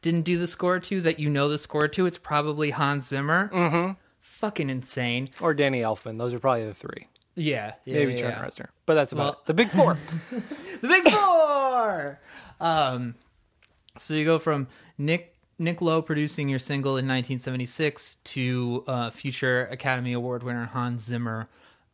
didn't 0.03 0.23
do 0.23 0.39
the 0.39 0.47
score 0.47 0.81
to, 0.81 1.01
that 1.03 1.19
you 1.19 1.29
know 1.29 1.49
the 1.49 1.59
score 1.59 1.89
to, 1.89 2.07
it's 2.07 2.19
probably 2.19 2.71
Hans 2.71 3.07
Zimmer. 3.07 3.51
Mm-hmm. 3.53 3.93
Fucking 4.19 4.71
insane. 4.71 5.31
Or 5.41 5.55
Danny 5.55 5.81
Elfman. 5.81 6.19
Those 6.19 6.33
are 6.33 6.41
probably 6.41 6.67
the 6.67 6.75
three. 6.75 7.07
Yeah. 7.41 7.73
yeah 7.85 7.95
Maybe 7.95 8.13
yeah, 8.15 8.21
Trent 8.21 8.37
yeah. 8.37 8.45
Reznor. 8.47 8.67
But 8.87 8.95
that's 8.95 9.13
about 9.13 9.25
Well- 9.35 9.43
the 9.47 9.55
big 9.55 9.71
four. 9.71 9.99
The 10.81 10.89
Big 10.89 11.11
Four. 11.11 12.19
um, 12.59 13.15
so 13.99 14.15
you 14.15 14.25
go 14.25 14.39
from 14.39 14.67
Nick 14.97 15.37
Nick 15.59 15.83
Lowe 15.83 16.01
producing 16.01 16.49
your 16.49 16.59
single 16.59 16.93
in 16.93 17.07
1976 17.07 18.15
to 18.25 18.83
uh, 18.87 19.11
future 19.11 19.67
Academy 19.71 20.15
Award 20.15 20.43
winner 20.43 20.65
Hans 20.65 21.03
Zimmer 21.05 21.49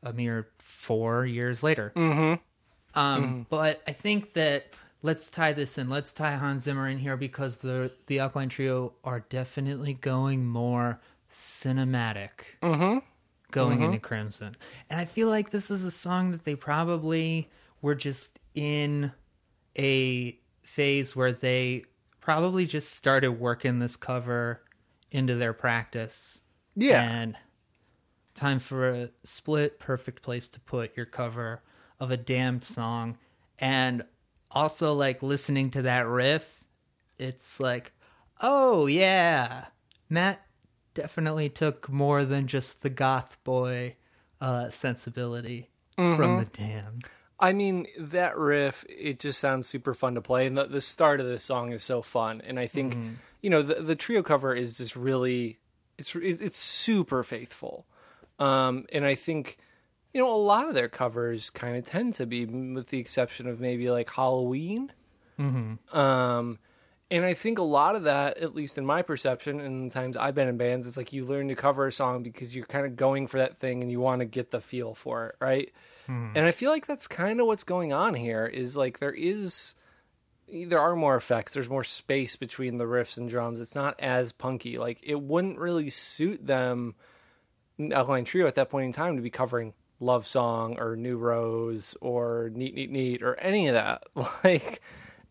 a 0.04 0.12
mere 0.12 0.46
four 0.58 1.26
years 1.26 1.64
later. 1.64 1.92
Mm-hmm. 1.96 2.98
Um, 2.98 3.46
But 3.50 3.82
I 3.88 3.92
think 3.92 4.34
that 4.34 4.66
let's 5.02 5.28
tie 5.28 5.52
this 5.52 5.78
in. 5.78 5.88
Let's 5.90 6.12
tie 6.12 6.36
Hans 6.36 6.62
Zimmer 6.62 6.88
in 6.88 6.98
here 6.98 7.16
because 7.16 7.58
the 7.58 7.90
the 8.06 8.20
Alkaline 8.20 8.48
Trio 8.50 8.92
are 9.02 9.20
definitely 9.28 9.94
going 9.94 10.46
more 10.46 11.00
cinematic. 11.28 12.30
Mm-hmm. 12.62 12.98
Going 13.56 13.78
mm-hmm. 13.78 13.86
into 13.86 13.98
Crimson, 14.00 14.56
and 14.90 15.00
I 15.00 15.06
feel 15.06 15.28
like 15.28 15.50
this 15.50 15.70
is 15.70 15.82
a 15.82 15.90
song 15.90 16.30
that 16.32 16.44
they 16.44 16.54
probably 16.54 17.50
were 17.80 17.94
just 17.94 18.38
in 18.54 19.10
a 19.78 20.38
phase 20.62 21.16
where 21.16 21.32
they 21.32 21.84
probably 22.20 22.66
just 22.66 22.92
started 22.92 23.32
working 23.32 23.78
this 23.78 23.96
cover 23.96 24.62
into 25.10 25.36
their 25.36 25.52
practice. 25.52 26.40
Yeah. 26.74 27.02
And 27.02 27.36
time 28.34 28.58
for 28.58 28.90
a 28.90 29.10
split, 29.24 29.78
perfect 29.78 30.22
place 30.22 30.48
to 30.50 30.60
put 30.60 30.96
your 30.96 31.06
cover 31.06 31.62
of 31.98 32.10
a 32.10 32.16
damned 32.16 32.64
song. 32.64 33.16
And 33.58 34.04
also, 34.50 34.92
like, 34.92 35.22
listening 35.22 35.70
to 35.70 35.82
that 35.82 36.06
riff, 36.06 36.64
it's 37.18 37.58
like, 37.58 37.92
oh, 38.40 38.86
yeah. 38.86 39.66
Matt 40.10 40.45
definitely 40.96 41.48
took 41.48 41.88
more 41.88 42.24
than 42.24 42.48
just 42.48 42.82
the 42.82 42.90
goth 42.90 43.36
boy 43.44 43.94
uh, 44.40 44.70
sensibility 44.70 45.70
from 45.94 46.38
the 46.38 46.44
damned. 46.46 47.04
I 47.38 47.52
mean, 47.52 47.86
that 47.98 48.36
riff, 48.36 48.84
it 48.88 49.20
just 49.20 49.38
sounds 49.38 49.68
super 49.68 49.94
fun 49.94 50.14
to 50.14 50.22
play. 50.22 50.46
And 50.46 50.56
the, 50.56 50.64
the 50.64 50.80
start 50.80 51.20
of 51.20 51.26
this 51.26 51.44
song 51.44 51.72
is 51.72 51.84
so 51.84 52.02
fun. 52.02 52.40
And 52.44 52.58
I 52.58 52.66
think, 52.66 52.96
you 53.42 53.50
know, 53.50 53.62
the, 53.62 53.82
the 53.82 53.94
trio 53.94 54.22
cover 54.22 54.54
is 54.54 54.78
just 54.78 54.96
really, 54.96 55.58
it's, 55.98 56.16
it's 56.16 56.58
super 56.58 57.22
faithful. 57.22 57.86
Um, 58.38 58.86
and 58.90 59.04
I 59.04 59.14
think, 59.14 59.58
you 60.14 60.22
know, 60.22 60.34
a 60.34 60.36
lot 60.36 60.66
of 60.66 60.74
their 60.74 60.88
covers 60.88 61.50
kind 61.50 61.76
of 61.76 61.84
tend 61.84 62.14
to 62.14 62.26
be, 62.26 62.46
with 62.46 62.88
the 62.88 62.98
exception 62.98 63.46
of 63.46 63.60
maybe 63.60 63.90
like 63.90 64.10
Halloween. 64.10 64.92
Um, 65.92 66.58
and 67.10 67.24
I 67.24 67.34
think 67.34 67.58
a 67.58 67.62
lot 67.62 67.94
of 67.94 68.04
that, 68.04 68.38
at 68.38 68.54
least 68.54 68.78
in 68.78 68.84
my 68.84 69.02
perception, 69.02 69.60
and 69.60 69.88
the 69.88 69.94
times 69.94 70.16
I've 70.16 70.34
been 70.34 70.48
in 70.48 70.56
bands, 70.56 70.86
it's 70.86 70.96
like 70.96 71.12
you 71.12 71.24
learn 71.24 71.48
to 71.48 71.54
cover 71.54 71.86
a 71.86 71.92
song 71.92 72.22
because 72.22 72.54
you're 72.54 72.66
kind 72.66 72.84
of 72.84 72.96
going 72.96 73.28
for 73.28 73.38
that 73.38 73.58
thing 73.58 73.82
and 73.82 73.90
you 73.90 74.00
want 74.00 74.20
to 74.20 74.24
get 74.24 74.50
the 74.50 74.60
feel 74.60 74.92
for 74.94 75.28
it, 75.28 75.36
right? 75.40 75.72
Hmm. 76.06 76.30
And 76.34 76.46
I 76.46 76.50
feel 76.50 76.70
like 76.70 76.86
that's 76.86 77.06
kind 77.06 77.40
of 77.40 77.46
what's 77.46 77.62
going 77.62 77.92
on 77.92 78.14
here. 78.14 78.46
Is 78.46 78.76
like 78.76 78.98
there 78.98 79.12
is, 79.12 79.76
there 80.48 80.80
are 80.80 80.96
more 80.96 81.14
effects. 81.14 81.52
There's 81.52 81.68
more 81.68 81.84
space 81.84 82.34
between 82.34 82.78
the 82.78 82.86
riffs 82.86 83.16
and 83.16 83.28
drums. 83.28 83.60
It's 83.60 83.76
not 83.76 83.94
as 84.00 84.32
punky. 84.32 84.76
Like 84.76 84.98
it 85.04 85.20
wouldn't 85.20 85.58
really 85.58 85.90
suit 85.90 86.44
them, 86.44 86.96
mm, 87.78 87.92
Alkaline 87.92 88.24
Trio, 88.24 88.48
at 88.48 88.56
that 88.56 88.68
point 88.68 88.86
in 88.86 88.92
time 88.92 89.14
to 89.14 89.22
be 89.22 89.30
covering 89.30 89.74
Love 90.00 90.26
Song 90.26 90.76
or 90.80 90.96
New 90.96 91.18
Rose 91.18 91.96
or 92.00 92.50
Neat 92.52 92.74
Neat 92.74 92.90
Neat 92.90 93.22
or 93.22 93.36
any 93.36 93.68
of 93.68 93.74
that. 93.74 94.02
Like 94.42 94.82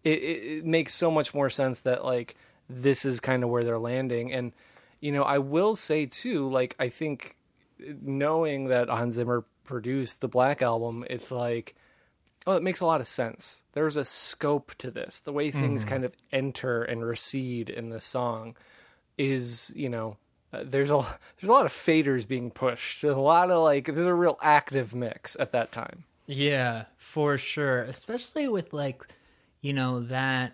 it, 0.06 0.10
it, 0.10 0.66
makes 0.66 0.94
so 0.94 1.12
much 1.12 1.34
more 1.34 1.50
sense 1.50 1.82
that 1.82 2.06
like 2.06 2.36
this 2.70 3.04
is 3.04 3.20
kind 3.20 3.44
of 3.44 3.50
where 3.50 3.64
they're 3.64 3.78
landing. 3.78 4.32
And 4.32 4.54
you 5.02 5.12
know 5.12 5.24
i 5.24 5.38
will 5.38 5.76
say 5.76 6.06
too 6.06 6.50
like 6.50 6.74
i 6.80 6.88
think 6.90 7.36
knowing 8.02 8.70
that 8.70 8.90
hans 8.90 9.16
zimmer 9.16 9.44
produced 9.66 10.22
the 10.22 10.28
black 10.28 10.62
album 10.62 11.06
it's 11.10 11.32
like 11.32 11.76
oh 12.48 12.56
it 12.56 12.64
makes 12.64 12.80
a 12.80 12.86
lot 12.86 13.02
of 13.02 13.08
sense. 13.08 13.62
There's 13.74 13.98
a 13.98 14.06
scope 14.06 14.76
to 14.78 14.92
this. 14.92 15.20
The 15.20 15.34
way 15.34 15.52
things 15.52 15.86
kind 15.86 16.06
of 16.06 16.14
enter 16.32 16.84
and 16.84 17.06
recede 17.06 17.70
in 17.70 17.90
the 17.90 18.00
song 18.00 18.56
is 19.18 19.72
you 19.76 19.90
know 19.90 20.18
uh, 20.54 20.64
there's 20.66 20.92
a 20.92 20.98
there's 21.40 21.50
a 21.50 21.54
lot 21.54 21.66
of 21.66 21.72
faders 21.72 22.28
being 22.28 22.52
pushed. 22.52 23.02
There's 23.02 23.16
a 23.16 23.20
lot 23.20 23.52
of 23.52 23.64
like 23.64 23.86
there's 23.86 24.06
a 24.06 24.14
real 24.14 24.38
active 24.42 24.94
mix 24.94 25.36
at 25.40 25.52
that 25.52 25.72
time. 25.72 26.04
Yeah, 26.28 26.86
for 26.98 27.38
sure. 27.38 27.84
Especially 27.84 28.48
with 28.48 28.74
like, 28.74 29.06
you 29.62 29.74
know, 29.74 30.02
that 30.02 30.54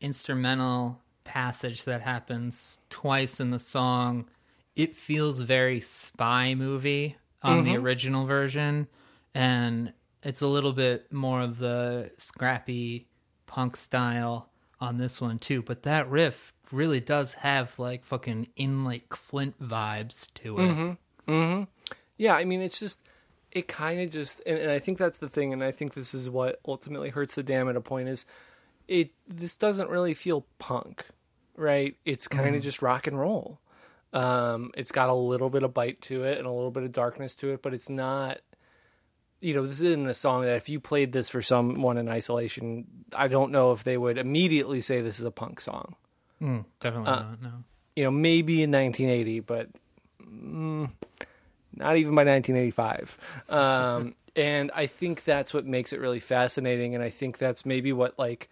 instrumental 0.00 1.00
passage 1.24 1.84
that 1.84 2.00
happens 2.00 2.78
twice 2.90 3.40
in 3.40 3.50
the 3.50 3.58
song. 3.58 4.28
It 4.76 4.96
feels 4.96 5.40
very 5.40 5.80
spy 5.80 6.54
movie 6.54 7.16
on 7.42 7.64
the 7.64 7.72
mm-hmm. 7.72 7.84
original 7.84 8.26
version. 8.26 8.88
And 9.34 9.92
it's 10.22 10.40
a 10.40 10.46
little 10.46 10.72
bit 10.72 11.12
more 11.12 11.40
of 11.40 11.58
the 11.58 12.10
scrappy 12.16 13.08
punk 13.46 13.76
style 13.76 14.48
on 14.80 14.98
this 14.98 15.20
one 15.20 15.38
too. 15.38 15.62
But 15.62 15.82
that 15.82 16.08
riff 16.08 16.52
really 16.70 17.00
does 17.00 17.34
have 17.34 17.78
like 17.78 18.04
fucking 18.04 18.48
in 18.56 18.84
like 18.84 19.14
Flint 19.14 19.60
vibes 19.60 20.32
to 20.34 20.58
it. 20.58 20.62
Mm-hmm. 20.62 21.32
Mm-hmm. 21.32 21.64
Yeah, 22.16 22.34
I 22.34 22.44
mean, 22.44 22.62
it's 22.62 22.80
just, 22.80 23.02
it 23.52 23.68
kind 23.68 24.00
of 24.00 24.10
just, 24.10 24.42
and, 24.46 24.58
and 24.58 24.70
I 24.70 24.78
think 24.78 24.98
that's 24.98 25.18
the 25.18 25.28
thing, 25.28 25.52
and 25.52 25.64
I 25.64 25.72
think 25.72 25.94
this 25.94 26.14
is 26.14 26.28
what 26.28 26.60
ultimately 26.66 27.10
hurts 27.10 27.34
the 27.34 27.42
dam 27.42 27.68
at 27.68 27.76
a 27.76 27.80
point 27.80 28.08
is, 28.08 28.26
it 28.86 29.10
this 29.26 29.56
doesn't 29.56 29.90
really 29.90 30.14
feel 30.14 30.46
punk, 30.58 31.04
right? 31.56 31.96
It's 32.04 32.26
kind 32.26 32.56
of 32.56 32.62
just 32.62 32.82
rock 32.82 33.06
and 33.06 33.18
roll. 33.18 33.60
Um, 34.12 34.70
it's 34.76 34.90
got 34.90 35.10
a 35.10 35.14
little 35.14 35.50
bit 35.50 35.62
of 35.62 35.74
bite 35.74 36.00
to 36.02 36.24
it 36.24 36.38
and 36.38 36.46
a 36.46 36.50
little 36.50 36.70
bit 36.70 36.84
of 36.84 36.92
darkness 36.92 37.36
to 37.36 37.52
it, 37.52 37.62
but 37.62 37.74
it's 37.74 37.90
not. 37.90 38.38
You 39.40 39.54
know, 39.54 39.66
this 39.66 39.80
isn't 39.80 40.08
a 40.08 40.14
song 40.14 40.42
that 40.42 40.56
if 40.56 40.68
you 40.68 40.80
played 40.80 41.12
this 41.12 41.28
for 41.28 41.42
someone 41.42 41.96
in 41.96 42.08
isolation, 42.08 42.86
I 43.14 43.28
don't 43.28 43.52
know 43.52 43.70
if 43.70 43.84
they 43.84 43.96
would 43.96 44.18
immediately 44.18 44.80
say 44.80 45.00
this 45.00 45.20
is 45.20 45.24
a 45.24 45.30
punk 45.30 45.60
song. 45.60 45.94
Mm, 46.42 46.64
definitely 46.80 47.10
not. 47.10 47.42
No. 47.42 47.52
You 47.94 48.04
know, 48.04 48.10
maybe 48.10 48.62
in 48.64 48.72
1980, 48.72 49.40
but 49.40 49.68
mm, 50.20 50.90
not 51.78 51.96
even 51.96 52.14
by 52.14 52.24
1985. 52.24 53.18
Um, 53.48 54.14
and 54.36 54.70
I 54.74 54.86
think 54.86 55.24
that's 55.24 55.52
what 55.52 55.66
makes 55.66 55.92
it 55.92 56.00
really 56.00 56.20
fascinating. 56.20 56.94
And 56.94 57.02
I 57.02 57.10
think 57.10 57.38
that's 57.38 57.66
maybe 57.66 57.92
what 57.92 58.18
like 58.18 58.48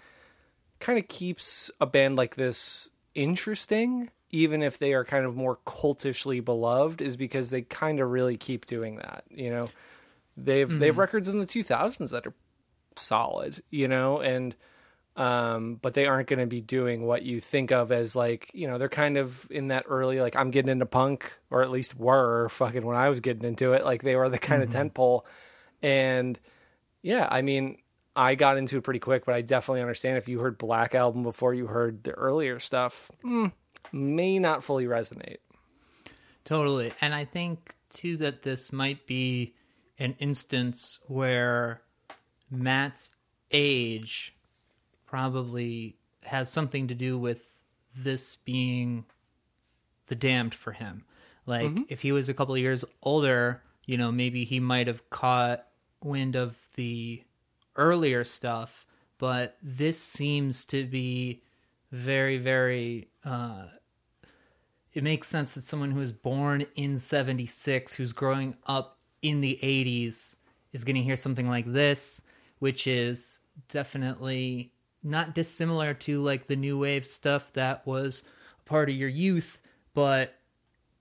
kind 0.80 0.98
of 0.98 1.08
keeps 1.08 1.70
a 1.80 1.86
band 1.86 2.16
like 2.16 2.36
this 2.36 2.90
interesting, 3.14 4.10
even 4.30 4.62
if 4.62 4.78
they 4.78 4.92
are 4.92 5.04
kind 5.04 5.24
of 5.24 5.36
more 5.36 5.58
cultishly 5.64 6.40
beloved, 6.40 7.00
is 7.00 7.16
because 7.16 7.50
they 7.50 7.62
kind 7.62 8.00
of 8.00 8.10
really 8.10 8.36
keep 8.36 8.66
doing 8.66 8.96
that. 8.96 9.24
You 9.30 9.50
know, 9.50 9.68
they've 10.36 10.78
they 10.78 10.86
have 10.86 10.98
records 10.98 11.28
in 11.28 11.38
the 11.38 11.46
2000s 11.46 12.10
that 12.10 12.26
are 12.26 12.34
solid. 12.96 13.62
You 13.70 13.88
know, 13.88 14.20
and 14.20 14.54
um, 15.16 15.78
but 15.80 15.94
they 15.94 16.06
aren't 16.06 16.28
going 16.28 16.40
to 16.40 16.46
be 16.46 16.60
doing 16.60 17.06
what 17.06 17.22
you 17.22 17.40
think 17.40 17.72
of 17.72 17.90
as 17.90 18.14
like 18.14 18.50
you 18.52 18.68
know 18.68 18.76
they're 18.78 18.88
kind 18.88 19.16
of 19.16 19.50
in 19.50 19.68
that 19.68 19.84
early 19.88 20.20
like 20.20 20.36
I'm 20.36 20.50
getting 20.50 20.70
into 20.70 20.86
punk 20.86 21.32
or 21.50 21.62
at 21.62 21.70
least 21.70 21.96
were 21.96 22.48
fucking 22.50 22.84
when 22.84 22.96
I 22.96 23.08
was 23.08 23.20
getting 23.20 23.44
into 23.44 23.72
it. 23.72 23.84
Like 23.84 24.02
they 24.02 24.14
were 24.14 24.28
the 24.28 24.38
kind 24.38 24.62
of 24.62 24.70
tent 24.70 24.94
pole 24.94 25.26
and 25.82 26.38
yeah 27.02 27.26
I 27.30 27.42
mean 27.42 27.78
I 28.14 28.34
got 28.34 28.58
into 28.58 28.76
it 28.76 28.82
pretty 28.82 29.00
quick 29.00 29.24
but 29.24 29.34
I 29.34 29.40
definitely 29.40 29.80
understand 29.80 30.18
if 30.18 30.28
you 30.28 30.38
heard 30.40 30.58
Black 30.58 30.94
Album 30.94 31.22
before 31.22 31.54
you 31.54 31.66
heard 31.66 32.04
the 32.04 32.12
earlier 32.12 32.58
stuff 32.58 33.10
mm, 33.24 33.52
may 33.92 34.38
not 34.38 34.62
fully 34.62 34.84
resonate. 34.84 35.38
Totally. 36.44 36.92
And 37.00 37.14
I 37.14 37.24
think 37.24 37.74
too 37.90 38.18
that 38.18 38.42
this 38.42 38.70
might 38.70 39.06
be 39.06 39.54
an 39.98 40.14
instance 40.18 40.98
where 41.06 41.80
Matt's 42.50 43.10
age 43.50 44.35
probably 45.06 45.96
has 46.24 46.50
something 46.50 46.88
to 46.88 46.94
do 46.94 47.18
with 47.18 47.40
this 47.96 48.36
being 48.36 49.04
the 50.08 50.14
damned 50.14 50.54
for 50.54 50.72
him. 50.72 51.04
Like 51.46 51.70
if 51.88 52.00
he 52.00 52.12
was 52.12 52.28
a 52.28 52.34
couple 52.34 52.54
of 52.54 52.60
years 52.60 52.84
older, 53.02 53.62
you 53.84 53.96
know, 53.96 54.10
maybe 54.10 54.44
he 54.44 54.60
might 54.60 54.88
have 54.88 55.08
caught 55.10 55.66
wind 56.02 56.36
of 56.36 56.56
the 56.74 57.22
earlier 57.76 58.24
stuff, 58.24 58.84
but 59.18 59.56
this 59.62 59.98
seems 59.98 60.64
to 60.66 60.84
be 60.84 61.42
very 61.92 62.36
very 62.36 63.08
uh 63.24 63.64
it 64.92 65.04
makes 65.04 65.28
sense 65.28 65.54
that 65.54 65.62
someone 65.62 65.90
who 65.92 66.00
was 66.00 66.12
born 66.12 66.66
in 66.74 66.98
76 66.98 67.92
who's 67.94 68.12
growing 68.12 68.56
up 68.66 68.98
in 69.22 69.40
the 69.40 69.58
80s 69.62 70.36
is 70.72 70.84
going 70.84 70.96
to 70.96 71.02
hear 71.02 71.16
something 71.16 71.48
like 71.48 71.72
this 71.72 72.20
which 72.58 72.86
is 72.88 73.40
definitely 73.68 74.72
not 75.06 75.34
dissimilar 75.34 75.94
to 75.94 76.20
like 76.20 76.46
the 76.46 76.56
new 76.56 76.78
wave 76.78 77.06
stuff 77.06 77.52
that 77.52 77.86
was 77.86 78.22
a 78.60 78.68
part 78.68 78.90
of 78.90 78.96
your 78.96 79.08
youth 79.08 79.58
but 79.94 80.36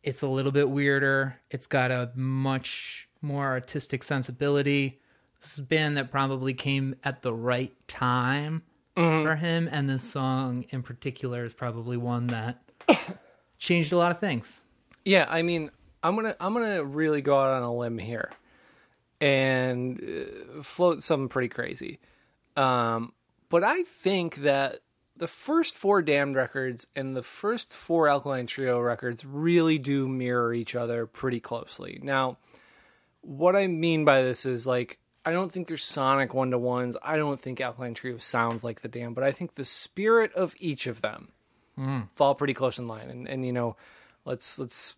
it's 0.05 0.21
a 0.21 0.27
little 0.27 0.51
bit 0.51 0.69
weirder. 0.69 1.41
It's 1.50 1.67
got 1.67 1.91
a 1.91 2.12
much 2.15 3.09
more 3.21 3.47
artistic 3.47 4.03
sensibility. 4.03 5.01
This 5.41 5.53
is 5.53 5.59
a 5.59 5.63
band 5.63 5.97
that 5.97 6.12
probably 6.12 6.53
came 6.53 6.95
at 7.03 7.24
the 7.24 7.33
right 7.33 7.74
time 7.88 8.63
for 8.95 9.35
him 9.35 9.67
and 9.69 9.89
this 9.89 10.03
song 10.03 10.65
in 10.69 10.81
particular 10.81 11.43
is 11.43 11.53
probably 11.53 11.97
one 11.97 12.27
that 12.27 12.62
changed 13.57 13.91
a 13.91 13.97
lot 13.97 14.12
of 14.12 14.19
things. 14.19 14.63
Yeah, 15.03 15.25
I 15.27 15.41
mean, 15.41 15.69
I'm 16.01 16.15
gonna 16.15 16.35
I'm 16.39 16.53
gonna 16.53 16.85
really 16.85 17.21
go 17.21 17.38
out 17.38 17.51
on 17.51 17.63
a 17.63 17.75
limb 17.75 17.97
here 17.97 18.31
and 19.19 20.01
uh, 20.01 20.63
float 20.63 21.03
something 21.03 21.27
pretty 21.27 21.50
crazy. 21.50 22.00
Um, 22.55 23.12
but 23.55 23.63
I 23.63 23.83
think 23.83 24.35
that 24.41 24.81
the 25.15 25.29
first 25.29 25.75
four 25.75 26.01
Damned 26.01 26.35
records 26.35 26.88
and 26.93 27.15
the 27.15 27.24
first 27.24 27.71
four 27.71 28.09
Alkaline 28.09 28.47
Trio 28.47 28.81
records 28.81 29.24
really 29.24 29.77
do 29.77 30.09
mirror 30.09 30.53
each 30.53 30.75
other 30.75 31.05
pretty 31.05 31.39
closely. 31.39 31.97
Now, 32.03 32.35
what 33.21 33.55
I 33.55 33.67
mean 33.67 34.03
by 34.03 34.24
this 34.24 34.45
is 34.45 34.67
like 34.67 35.00
I 35.25 35.31
don't 35.31 35.50
think 35.50 35.69
they're 35.69 35.77
sonic 35.77 36.33
one 36.33 36.51
to 36.51 36.57
ones. 36.57 36.97
I 37.01 37.15
don't 37.15 37.39
think 37.39 37.62
Alkaline 37.62 37.93
Trio 37.93 38.17
sounds 38.17 38.62
like 38.62 38.81
the 38.81 38.89
Damned, 38.89 39.15
but 39.15 39.24
I 39.24 39.31
think 39.31 39.55
the 39.55 39.63
spirit 39.63 40.33
of 40.33 40.53
each 40.59 40.85
of 40.85 41.00
them 41.00 41.29
fall 42.15 42.35
pretty 42.35 42.53
close 42.53 42.77
in 42.77 42.89
line. 42.89 43.09
And 43.09 43.25
and 43.25 43.45
you 43.45 43.53
know, 43.53 43.77
let's 44.25 44.59
let's 44.59 44.95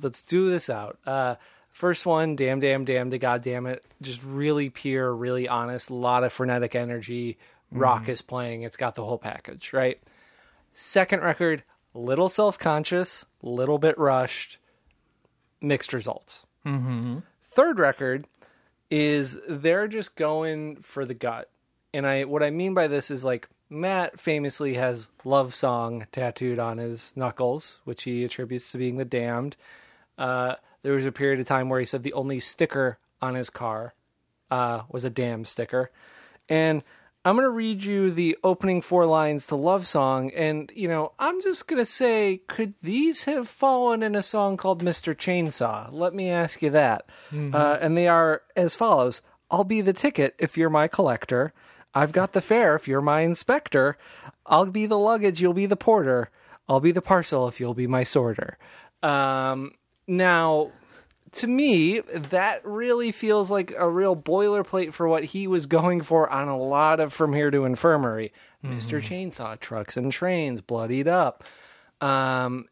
let's 0.00 0.22
do 0.22 0.48
this 0.48 0.70
out. 0.70 1.00
Uh, 1.04 1.34
first 1.72 2.06
one, 2.06 2.36
damn, 2.36 2.60
damn, 2.60 2.84
damn 2.84 3.10
to 3.10 3.18
God 3.18 3.42
damn 3.42 3.66
it, 3.66 3.84
just 4.00 4.22
really 4.22 4.70
pure, 4.70 5.12
really 5.12 5.48
honest, 5.48 5.90
a 5.90 5.94
lot 5.94 6.22
of 6.22 6.32
frenetic 6.32 6.76
energy. 6.76 7.38
Rock 7.78 8.08
is 8.08 8.22
playing. 8.22 8.62
It's 8.62 8.76
got 8.76 8.94
the 8.94 9.04
whole 9.04 9.18
package, 9.18 9.72
right? 9.72 10.00
Second 10.74 11.22
record, 11.22 11.62
little 11.94 12.28
self 12.28 12.58
conscious, 12.58 13.24
little 13.42 13.78
bit 13.78 13.98
rushed, 13.98 14.58
mixed 15.60 15.92
results. 15.92 16.46
Mm-hmm. 16.66 17.18
Third 17.48 17.78
record 17.78 18.26
is 18.90 19.38
they're 19.48 19.88
just 19.88 20.16
going 20.16 20.76
for 20.76 21.04
the 21.04 21.14
gut. 21.14 21.50
And 21.94 22.06
I 22.06 22.24
what 22.24 22.42
I 22.42 22.50
mean 22.50 22.74
by 22.74 22.88
this 22.88 23.10
is 23.10 23.24
like 23.24 23.48
Matt 23.68 24.20
famously 24.20 24.74
has 24.74 25.08
love 25.24 25.54
song 25.54 26.06
tattooed 26.12 26.58
on 26.58 26.78
his 26.78 27.12
knuckles, 27.16 27.80
which 27.84 28.04
he 28.04 28.24
attributes 28.24 28.70
to 28.72 28.78
being 28.78 28.98
the 28.98 29.04
damned. 29.04 29.56
Uh, 30.18 30.56
there 30.82 30.94
was 30.94 31.06
a 31.06 31.12
period 31.12 31.40
of 31.40 31.46
time 31.46 31.68
where 31.68 31.80
he 31.80 31.86
said 31.86 32.02
the 32.02 32.12
only 32.12 32.38
sticker 32.38 32.98
on 33.20 33.34
his 33.34 33.48
car 33.48 33.94
uh, 34.50 34.82
was 34.90 35.04
a 35.04 35.10
damn 35.10 35.44
sticker. 35.44 35.90
And 36.48 36.82
I'm 37.24 37.36
going 37.36 37.46
to 37.46 37.50
read 37.50 37.84
you 37.84 38.10
the 38.10 38.36
opening 38.42 38.82
four 38.82 39.06
lines 39.06 39.46
to 39.46 39.56
Love 39.56 39.86
Song. 39.86 40.32
And, 40.32 40.72
you 40.74 40.88
know, 40.88 41.12
I'm 41.20 41.40
just 41.40 41.68
going 41.68 41.78
to 41.78 41.86
say, 41.86 42.40
could 42.48 42.74
these 42.82 43.24
have 43.24 43.48
fallen 43.48 44.02
in 44.02 44.16
a 44.16 44.24
song 44.24 44.56
called 44.56 44.82
Mr. 44.82 45.14
Chainsaw? 45.14 45.88
Let 45.92 46.14
me 46.14 46.30
ask 46.30 46.62
you 46.62 46.70
that. 46.70 47.08
Uh, 47.54 47.78
and 47.80 47.96
they 47.96 48.08
are 48.08 48.42
as 48.56 48.74
follows 48.74 49.22
I'll 49.52 49.64
be 49.64 49.82
the 49.82 49.92
ticket 49.92 50.34
if 50.38 50.56
you're 50.56 50.70
my 50.70 50.88
collector. 50.88 51.52
I've 51.94 52.12
got 52.12 52.32
the 52.32 52.40
fare 52.40 52.74
if 52.74 52.88
you're 52.88 53.02
my 53.02 53.20
inspector. 53.20 53.98
I'll 54.46 54.66
be 54.66 54.86
the 54.86 54.98
luggage, 54.98 55.40
you'll 55.42 55.52
be 55.52 55.66
the 55.66 55.76
porter. 55.76 56.30
I'll 56.68 56.80
be 56.80 56.92
the 56.92 57.02
parcel 57.02 57.46
if 57.48 57.60
you'll 57.60 57.74
be 57.74 57.86
my 57.86 58.02
sorter. 58.02 58.56
Um, 59.02 59.72
now, 60.08 60.72
to 61.32 61.46
me, 61.46 62.00
that 62.00 62.64
really 62.64 63.10
feels 63.10 63.50
like 63.50 63.72
a 63.76 63.88
real 63.88 64.14
boilerplate 64.14 64.92
for 64.92 65.08
what 65.08 65.24
he 65.24 65.46
was 65.46 65.66
going 65.66 66.02
for 66.02 66.28
on 66.28 66.48
a 66.48 66.58
lot 66.58 67.00
of 67.00 67.12
From 67.12 67.32
Here 67.32 67.50
to 67.50 67.64
Infirmary. 67.64 68.32
Mr. 68.64 69.00
Chainsaw, 69.00 69.58
Trucks 69.58 69.96
and 69.96 70.12
Trains, 70.12 70.60
Bloodied 70.60 71.08
Up. 71.08 71.42
Um, 72.00 72.68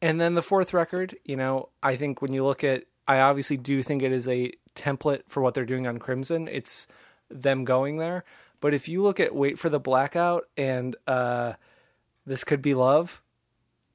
and 0.00 0.20
then 0.20 0.34
the 0.34 0.42
fourth 0.42 0.72
record, 0.72 1.16
you 1.24 1.36
know, 1.36 1.70
I 1.82 1.96
think 1.96 2.22
when 2.22 2.32
you 2.32 2.44
look 2.44 2.62
at, 2.62 2.84
I 3.08 3.20
obviously 3.20 3.56
do 3.56 3.82
think 3.82 4.02
it 4.02 4.12
is 4.12 4.28
a 4.28 4.52
template 4.74 5.22
for 5.26 5.42
what 5.42 5.54
they're 5.54 5.64
doing 5.64 5.86
on 5.86 5.98
Crimson. 5.98 6.48
It's 6.48 6.86
them 7.28 7.64
going 7.64 7.96
there. 7.96 8.24
But 8.60 8.72
if 8.72 8.88
you 8.88 9.02
look 9.02 9.18
at 9.18 9.34
Wait 9.34 9.58
for 9.58 9.68
the 9.68 9.80
Blackout 9.80 10.44
and 10.56 10.94
uh, 11.06 11.54
This 12.24 12.44
Could 12.44 12.62
Be 12.62 12.74
Love, 12.74 13.20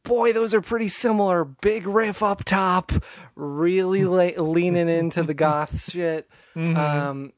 boy, 0.04 0.34
those 0.34 0.54
are 0.54 0.62
pretty 0.62 0.88
similar. 0.88 1.44
Big 1.44 1.86
riff 1.88 2.22
up 2.24 2.44
top, 2.44 2.92
really 3.36 4.04
la- 4.06 4.42
leaning 4.42 4.90
into 4.90 5.24
the 5.24 5.34
goth 5.34 5.84
shit. 5.92 6.30
Um, 6.56 7.34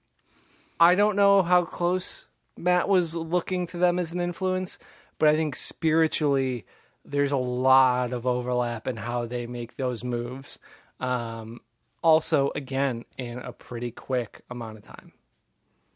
I 0.80 0.96
don't 0.96 1.16
know 1.16 1.42
how 1.44 1.64
close 1.66 2.28
Matt 2.58 2.88
was 2.90 3.16
looking 3.16 3.68
to 3.68 3.78
them 3.78 4.00
as 4.00 4.12
an 4.12 4.20
influence, 4.20 4.80
but 5.20 5.30
I 5.30 5.36
think 5.36 5.56
spiritually, 5.56 6.66
there's 7.06 7.32
a 7.32 7.38
lot 7.38 8.14
of 8.14 8.26
overlap 8.26 8.88
in 8.88 8.98
how 8.98 9.26
they 9.26 9.46
make 9.48 9.78
those 9.78 10.04
moves. 10.04 10.60
Um, 11.00 11.62
also, 12.02 12.52
again, 12.56 13.06
in 13.18 13.40
a 13.40 13.52
pretty 13.54 13.92
quick 13.92 14.42
amount 14.50 14.78
of 14.78 14.84
time. 14.84 15.14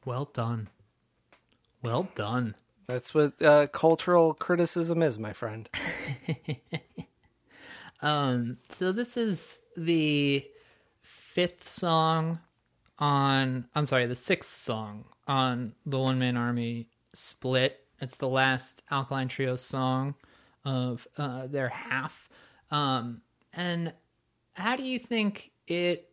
well 0.06 0.25
done 0.34 0.69
well 1.84 2.08
done 2.15 2.56
That's 2.88 3.13
what 3.13 3.41
uh, 3.41 3.67
cultural 3.67 4.34
criticism 4.34 5.02
is, 5.02 5.19
my 5.19 5.34
friend. 5.34 5.69
Um, 8.02 8.58
so 8.69 8.91
this 8.91 9.17
is 9.17 9.60
the 9.76 10.45
fifth 11.02 11.67
song 11.67 12.39
on. 13.00 13.67
I'm 13.76 13.86
sorry, 13.86 14.06
the 14.06 14.15
sixth 14.15 14.56
song 14.56 15.06
on 15.28 15.73
the 15.86 16.00
One 16.00 16.19
Man 16.19 16.38
Army 16.38 16.88
split. 17.13 17.80
It's 18.00 18.17
the 18.17 18.28
last 18.28 18.84
Alkaline 18.91 19.28
Trio 19.28 19.56
song 19.56 20.15
of 20.63 21.08
uh, 21.17 21.47
their 21.47 21.69
half. 21.69 22.30
Um, 22.69 23.21
and 23.54 23.93
how 24.54 24.76
do 24.76 24.84
you 24.84 25.00
think 25.00 25.52
it 25.67 26.12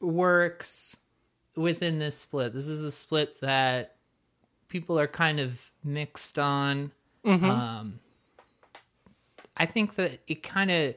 works 0.00 0.96
within 1.54 1.98
this 1.98 2.18
split? 2.18 2.52
This 2.52 2.66
is 2.66 2.84
a 2.84 2.90
split 2.90 3.40
that 3.40 3.96
people 4.68 4.98
are 4.98 5.06
kind 5.06 5.38
of 5.38 5.60
mixed 5.86 6.38
on. 6.38 6.92
Um, 7.50 8.00
I 9.56 9.66
think 9.66 9.96
that 9.96 10.20
it 10.26 10.42
kind 10.42 10.70
of. 10.70 10.94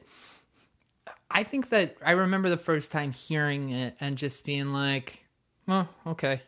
I 1.30 1.44
think 1.44 1.70
that 1.70 1.96
I 2.04 2.12
remember 2.12 2.48
the 2.48 2.56
first 2.56 2.90
time 2.90 3.12
hearing 3.12 3.70
it 3.70 3.96
and 4.00 4.18
just 4.18 4.44
being 4.44 4.72
like, 4.72 5.24
"Oh, 5.68 5.88
okay." 6.06 6.42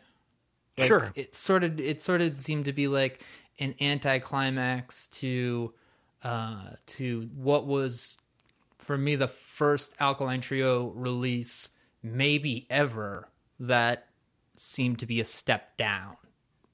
Like, 0.77 0.87
Sure. 0.87 1.11
It 1.15 1.35
sort 1.35 1.63
of 1.63 1.79
it 1.79 2.01
sort 2.01 2.21
of 2.21 2.35
seemed 2.35 2.65
to 2.65 2.73
be 2.73 2.87
like 2.87 3.23
an 3.59 3.75
anticlimax 3.79 5.07
to 5.07 5.73
uh 6.23 6.71
to 6.87 7.29
what 7.35 7.67
was 7.67 8.17
for 8.79 8.97
me 8.97 9.15
the 9.15 9.27
first 9.27 9.93
Alkaline 9.99 10.41
Trio 10.41 10.87
release 10.89 11.69
maybe 12.01 12.67
ever 12.69 13.29
that 13.59 14.07
seemed 14.55 14.99
to 14.99 15.05
be 15.05 15.21
a 15.21 15.25
step 15.25 15.77
down. 15.77 16.17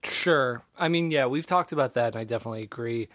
Sure. 0.03 0.63
I 0.77 0.87
mean, 0.87 1.11
yeah, 1.11 1.25
we've 1.25 1.45
talked 1.45 1.71
about 1.71 1.93
that, 1.93 2.13
and 2.13 2.15
I 2.15 2.23
definitely 2.23 2.63
agree. 2.63 3.09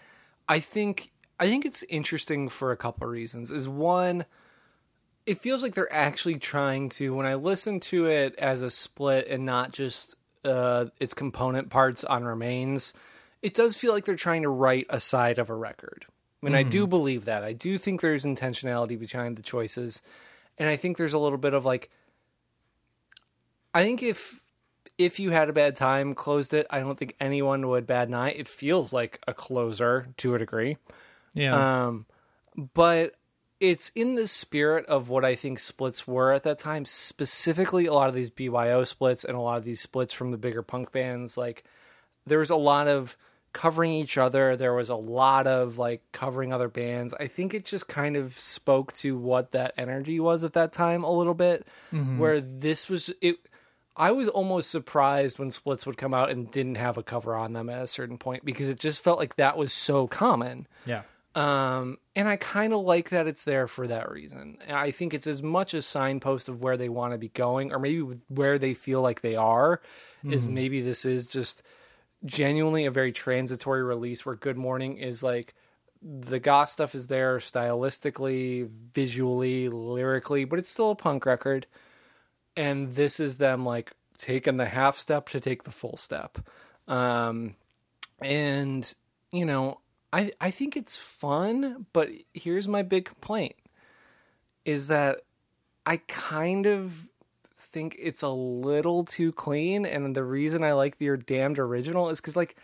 I 0.47 0.59
think 0.59 1.11
I 1.39 1.47
think 1.47 1.65
it's 1.65 1.83
interesting 1.83 2.47
for 2.49 2.71
a 2.71 2.77
couple 2.77 3.05
of 3.05 3.11
reasons. 3.11 3.51
Is 3.51 3.67
one, 3.67 4.25
it 5.25 5.41
feels 5.41 5.63
like 5.63 5.73
they're 5.73 5.91
actually 5.91 6.37
trying 6.37 6.89
to. 6.89 7.15
When 7.15 7.25
I 7.25 7.35
listen 7.35 7.79
to 7.81 8.05
it 8.05 8.35
as 8.37 8.61
a 8.61 8.69
split 8.69 9.27
and 9.27 9.45
not 9.45 9.71
just 9.71 10.15
uh, 10.43 10.85
its 10.99 11.13
component 11.13 11.69
parts 11.69 12.03
on 12.03 12.23
Remains, 12.23 12.93
it 13.41 13.53
does 13.53 13.75
feel 13.75 13.91
like 13.91 14.05
they're 14.05 14.15
trying 14.15 14.43
to 14.43 14.49
write 14.49 14.85
a 14.89 14.99
side 14.99 15.39
of 15.39 15.49
a 15.49 15.55
record. 15.55 16.05
I 16.41 16.45
mean, 16.45 16.55
I 16.55 16.61
do 16.61 16.85
believe 16.85 17.25
that. 17.25 17.43
I 17.43 17.53
do 17.53 17.79
think 17.79 18.01
there's 18.01 18.23
intentionality 18.23 18.99
behind 18.99 19.35
the 19.35 19.41
choices, 19.41 20.03
and 20.59 20.69
I 20.69 20.75
think 20.75 20.97
there's 20.97 21.13
a 21.13 21.19
little 21.19 21.39
bit 21.39 21.55
of 21.55 21.65
like. 21.65 21.89
I 23.73 23.81
think 23.81 24.03
if 24.03 24.41
if 24.97 25.19
you 25.19 25.31
had 25.31 25.49
a 25.49 25.53
bad 25.53 25.75
time, 25.75 26.15
closed 26.15 26.53
it, 26.53 26.67
I 26.69 26.79
don't 26.79 26.97
think 26.97 27.15
anyone 27.19 27.67
would 27.67 27.85
bad 27.85 28.09
night. 28.09 28.37
It 28.37 28.47
feels 28.47 28.93
like 28.93 29.21
a 29.27 29.33
closer 29.33 30.07
to 30.17 30.35
a 30.35 30.39
degree. 30.39 30.77
Yeah. 31.33 31.85
Um, 31.85 32.05
but 32.73 33.15
it's 33.59 33.91
in 33.95 34.15
the 34.15 34.27
spirit 34.27 34.85
of 34.85 35.09
what 35.09 35.25
I 35.25 35.35
think 35.35 35.59
splits 35.59 36.07
were 36.07 36.31
at 36.31 36.43
that 36.43 36.57
time, 36.57 36.85
specifically 36.85 37.85
a 37.85 37.93
lot 37.93 38.09
of 38.09 38.15
these 38.15 38.29
BYO 38.29 38.83
splits 38.83 39.23
and 39.23 39.35
a 39.35 39.41
lot 39.41 39.57
of 39.57 39.65
these 39.65 39.81
splits 39.81 40.13
from 40.13 40.31
the 40.31 40.37
bigger 40.37 40.61
punk 40.61 40.91
bands. 40.91 41.37
Like 41.37 41.63
there 42.25 42.39
was 42.39 42.49
a 42.49 42.55
lot 42.55 42.87
of 42.87 43.17
covering 43.53 43.93
each 43.93 44.17
other. 44.17 44.57
There 44.57 44.73
was 44.73 44.89
a 44.89 44.95
lot 44.95 45.47
of 45.47 45.77
like 45.77 46.01
covering 46.11 46.51
other 46.51 46.67
bands. 46.67 47.13
I 47.19 47.27
think 47.27 47.53
it 47.53 47.63
just 47.65 47.87
kind 47.87 48.17
of 48.17 48.37
spoke 48.37 48.91
to 48.93 49.17
what 49.17 49.51
that 49.53 49.73
energy 49.77 50.19
was 50.19 50.43
at 50.43 50.53
that 50.53 50.73
time 50.73 51.03
a 51.03 51.11
little 51.11 51.33
bit, 51.33 51.65
where 52.17 52.41
this 52.41 52.89
was 52.89 53.11
it. 53.21 53.37
I 53.97 54.11
was 54.11 54.27
almost 54.27 54.69
surprised 54.69 55.39
when 55.39 55.51
splits 55.51 55.85
would 55.85 55.97
come 55.97 56.13
out 56.13 56.29
and 56.29 56.51
didn't 56.51 56.75
have 56.75 56.97
a 56.97 57.03
cover 57.03 57.35
on 57.35 57.53
them 57.53 57.69
at 57.69 57.81
a 57.81 57.87
certain 57.87 58.17
point 58.17 58.43
because 58.43 58.67
it 58.67 58.79
just 58.79 59.01
felt 59.01 59.19
like 59.19 59.35
that 59.35 59.57
was 59.57 59.71
so 59.71 60.07
common. 60.07 60.67
Yeah. 60.85 61.03
Um, 61.33 61.97
and 62.15 62.29
I 62.29 62.37
kind 62.37 62.73
of 62.73 62.81
like 62.81 63.09
that 63.09 63.27
it's 63.27 63.43
there 63.43 63.67
for 63.67 63.87
that 63.87 64.09
reason. 64.09 64.57
I 64.69 64.91
think 64.91 65.13
it's 65.13 65.27
as 65.27 65.43
much 65.43 65.73
a 65.73 65.81
signpost 65.81 66.47
of 66.47 66.61
where 66.61 66.77
they 66.77 66.87
want 66.87 67.13
to 67.13 67.17
be 67.17 67.27
going, 67.27 67.73
or 67.73 67.79
maybe 67.79 67.99
where 68.29 68.57
they 68.57 68.73
feel 68.73 69.01
like 69.01 69.19
they 69.21 69.35
are, 69.35 69.81
is 70.23 70.47
maybe 70.47 70.81
this 70.81 71.03
is 71.03 71.27
just 71.27 71.61
genuinely 72.23 72.85
a 72.85 72.91
very 72.91 73.11
transitory 73.11 73.83
release 73.83 74.25
where 74.25 74.35
Good 74.35 74.57
Morning 74.57 74.97
is 74.97 75.21
like 75.21 75.53
the 76.01 76.39
goth 76.39 76.71
stuff 76.71 76.95
is 76.95 77.07
there 77.07 77.39
stylistically, 77.39 78.69
visually, 78.93 79.69
lyrically, 79.69 80.45
but 80.45 80.57
it's 80.57 80.69
still 80.69 80.91
a 80.91 80.95
punk 80.95 81.25
record. 81.25 81.67
And 82.55 82.95
this 82.95 83.19
is 83.19 83.37
them 83.37 83.65
like 83.65 83.91
taking 84.17 84.57
the 84.57 84.65
half 84.65 84.97
step 84.97 85.29
to 85.29 85.39
take 85.39 85.63
the 85.63 85.71
full 85.71 85.97
step. 85.97 86.39
Um, 86.87 87.55
and 88.21 88.93
you 89.31 89.45
know, 89.45 89.79
I 90.13 90.31
I 90.39 90.51
think 90.51 90.77
it's 90.77 90.95
fun, 90.95 91.85
but 91.93 92.09
here's 92.33 92.67
my 92.67 92.83
big 92.83 93.05
complaint 93.05 93.55
is 94.63 94.87
that 94.87 95.21
I 95.85 95.97
kind 96.07 96.65
of 96.65 97.07
think 97.55 97.95
it's 97.99 98.21
a 98.21 98.29
little 98.29 99.03
too 99.03 99.31
clean 99.33 99.85
and 99.85 100.15
the 100.15 100.23
reason 100.23 100.63
I 100.63 100.71
like 100.71 100.97
the 100.97 101.17
damned 101.17 101.59
original 101.59 102.09
is 102.09 102.21
cuz 102.21 102.35
like 102.35 102.55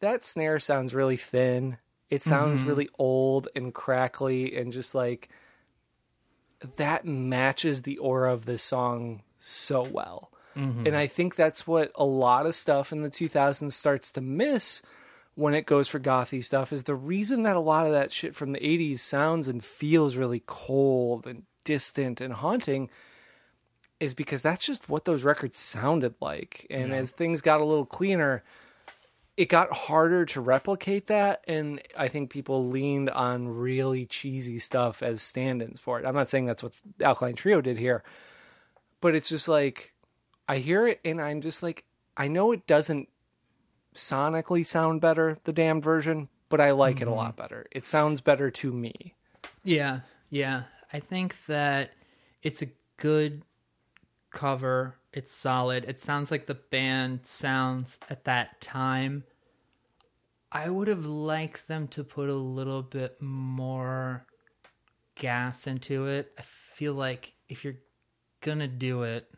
that 0.00 0.22
snare 0.22 0.58
sounds 0.58 0.94
really 0.94 1.16
thin. 1.16 1.78
It 2.10 2.22
sounds 2.22 2.62
really 2.62 2.88
old 2.98 3.48
and 3.54 3.72
crackly 3.72 4.56
and 4.56 4.72
just 4.72 4.94
like 4.94 5.28
that 6.76 7.04
matches 7.04 7.82
the 7.82 7.98
aura 7.98 8.32
of 8.32 8.44
this 8.44 8.62
song 8.62 9.22
so 9.38 9.82
well. 9.82 10.30
Mm-hmm. 10.56 10.86
And 10.86 10.96
I 10.96 11.06
think 11.06 11.36
that's 11.36 11.66
what 11.66 11.92
a 11.94 12.04
lot 12.04 12.46
of 12.46 12.54
stuff 12.54 12.92
in 12.92 13.02
the 13.02 13.10
2000s 13.10 13.72
starts 13.72 14.10
to 14.12 14.20
miss 14.20 14.82
when 15.34 15.54
it 15.54 15.66
goes 15.66 15.86
for 15.86 16.00
gothy 16.00 16.42
stuff 16.42 16.72
is 16.72 16.84
the 16.84 16.96
reason 16.96 17.44
that 17.44 17.54
a 17.54 17.60
lot 17.60 17.86
of 17.86 17.92
that 17.92 18.10
shit 18.10 18.34
from 18.34 18.52
the 18.52 18.58
80s 18.58 18.98
sounds 18.98 19.46
and 19.46 19.62
feels 19.62 20.16
really 20.16 20.42
cold 20.46 21.28
and 21.28 21.44
distant 21.62 22.20
and 22.20 22.34
haunting 22.34 22.90
is 24.00 24.14
because 24.14 24.42
that's 24.42 24.66
just 24.66 24.88
what 24.88 25.04
those 25.04 25.22
records 25.22 25.56
sounded 25.56 26.14
like. 26.20 26.66
And 26.70 26.92
as 26.92 27.12
things 27.12 27.40
got 27.40 27.60
a 27.60 27.64
little 27.64 27.86
cleaner, 27.86 28.42
it 29.38 29.48
got 29.48 29.72
harder 29.72 30.24
to 30.26 30.40
replicate 30.40 31.06
that 31.06 31.44
and 31.46 31.80
i 31.96 32.08
think 32.08 32.28
people 32.28 32.68
leaned 32.68 33.08
on 33.08 33.48
really 33.48 34.04
cheesy 34.04 34.58
stuff 34.58 35.00
as 35.00 35.22
stand-ins 35.22 35.80
for 35.80 35.98
it 35.98 36.04
i'm 36.04 36.14
not 36.14 36.26
saying 36.26 36.44
that's 36.44 36.62
what 36.62 36.72
alkaline 37.00 37.36
trio 37.36 37.60
did 37.60 37.78
here 37.78 38.02
but 39.00 39.14
it's 39.14 39.28
just 39.28 39.48
like 39.48 39.92
i 40.48 40.58
hear 40.58 40.86
it 40.86 41.00
and 41.04 41.20
i'm 41.20 41.40
just 41.40 41.62
like 41.62 41.84
i 42.16 42.28
know 42.28 42.52
it 42.52 42.66
doesn't 42.66 43.08
sonically 43.94 44.64
sound 44.64 45.00
better 45.00 45.38
the 45.44 45.52
damned 45.52 45.82
version 45.82 46.28
but 46.48 46.60
i 46.60 46.70
like 46.70 47.00
it 47.00 47.02
a 47.02 47.06
mm-hmm. 47.06 47.16
lot 47.16 47.36
better 47.36 47.66
it 47.72 47.84
sounds 47.84 48.20
better 48.20 48.50
to 48.50 48.72
me 48.72 49.14
Yeah, 49.62 50.00
yeah. 50.30 50.64
I 50.92 51.00
think 51.00 51.36
that 51.46 51.92
it's 52.42 52.62
a 52.62 52.68
good 52.96 53.42
cover. 54.30 54.96
It's 55.12 55.32
solid. 55.32 55.84
It 55.84 56.00
sounds 56.00 56.30
like 56.30 56.46
the 56.46 56.54
band 56.54 57.26
sounds 57.26 57.98
at 58.08 58.24
that 58.24 58.60
time. 58.60 59.24
I 60.50 60.70
would 60.70 60.88
have 60.88 61.04
liked 61.04 61.68
them 61.68 61.88
to 61.88 62.04
put 62.04 62.30
a 62.30 62.34
little 62.34 62.82
bit 62.82 63.20
more 63.20 64.24
gas 65.14 65.66
into 65.66 66.06
it. 66.06 66.32
I 66.38 66.42
feel 66.72 66.94
like 66.94 67.34
if 67.48 67.64
you're 67.64 67.76
gonna 68.40 68.68
do 68.68 69.02
it, 69.02 69.30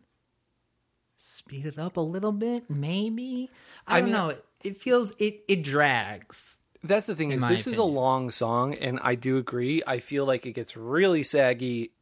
speed 1.17 1.67
it 1.67 1.79
up 1.79 1.97
a 1.97 2.01
little 2.01 2.33
bit, 2.33 2.69
maybe. 2.71 3.51
I, 3.87 3.97
I 3.97 4.01
don't 4.01 4.05
mean- 4.07 4.15
know. 4.15 4.29
It, 4.31 4.45
it 4.63 4.81
feels 4.81 5.13
it 5.19 5.43
it 5.49 5.63
drags. 5.63 6.57
That's 6.83 7.07
the 7.07 7.15
thing 7.15 7.33
is 7.33 7.43
this 7.43 7.67
is 7.67 7.77
a 7.77 7.83
long 7.85 8.31
song 8.31 8.75
and 8.75 8.99
I 9.03 9.15
do 9.15 9.37
agree. 9.37 9.83
I 9.87 9.99
feel 9.99 10.25
like 10.25 10.47
it 10.47 10.53
gets 10.53 10.77
really 10.77 11.23
saggy 11.23 11.93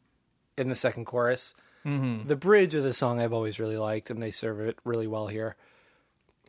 in 0.56 0.68
the 0.68 0.76
second 0.76 1.04
chorus. 1.06 1.52
Mm-hmm. 1.84 2.28
The 2.28 2.36
bridge 2.36 2.74
of 2.74 2.84
the 2.84 2.92
song 2.92 3.20
I've 3.20 3.32
always 3.32 3.58
really 3.58 3.76
liked 3.76 4.08
and 4.10 4.22
they 4.22 4.30
serve 4.30 4.60
it 4.60 4.78
really 4.84 5.08
well 5.08 5.26
here. 5.26 5.56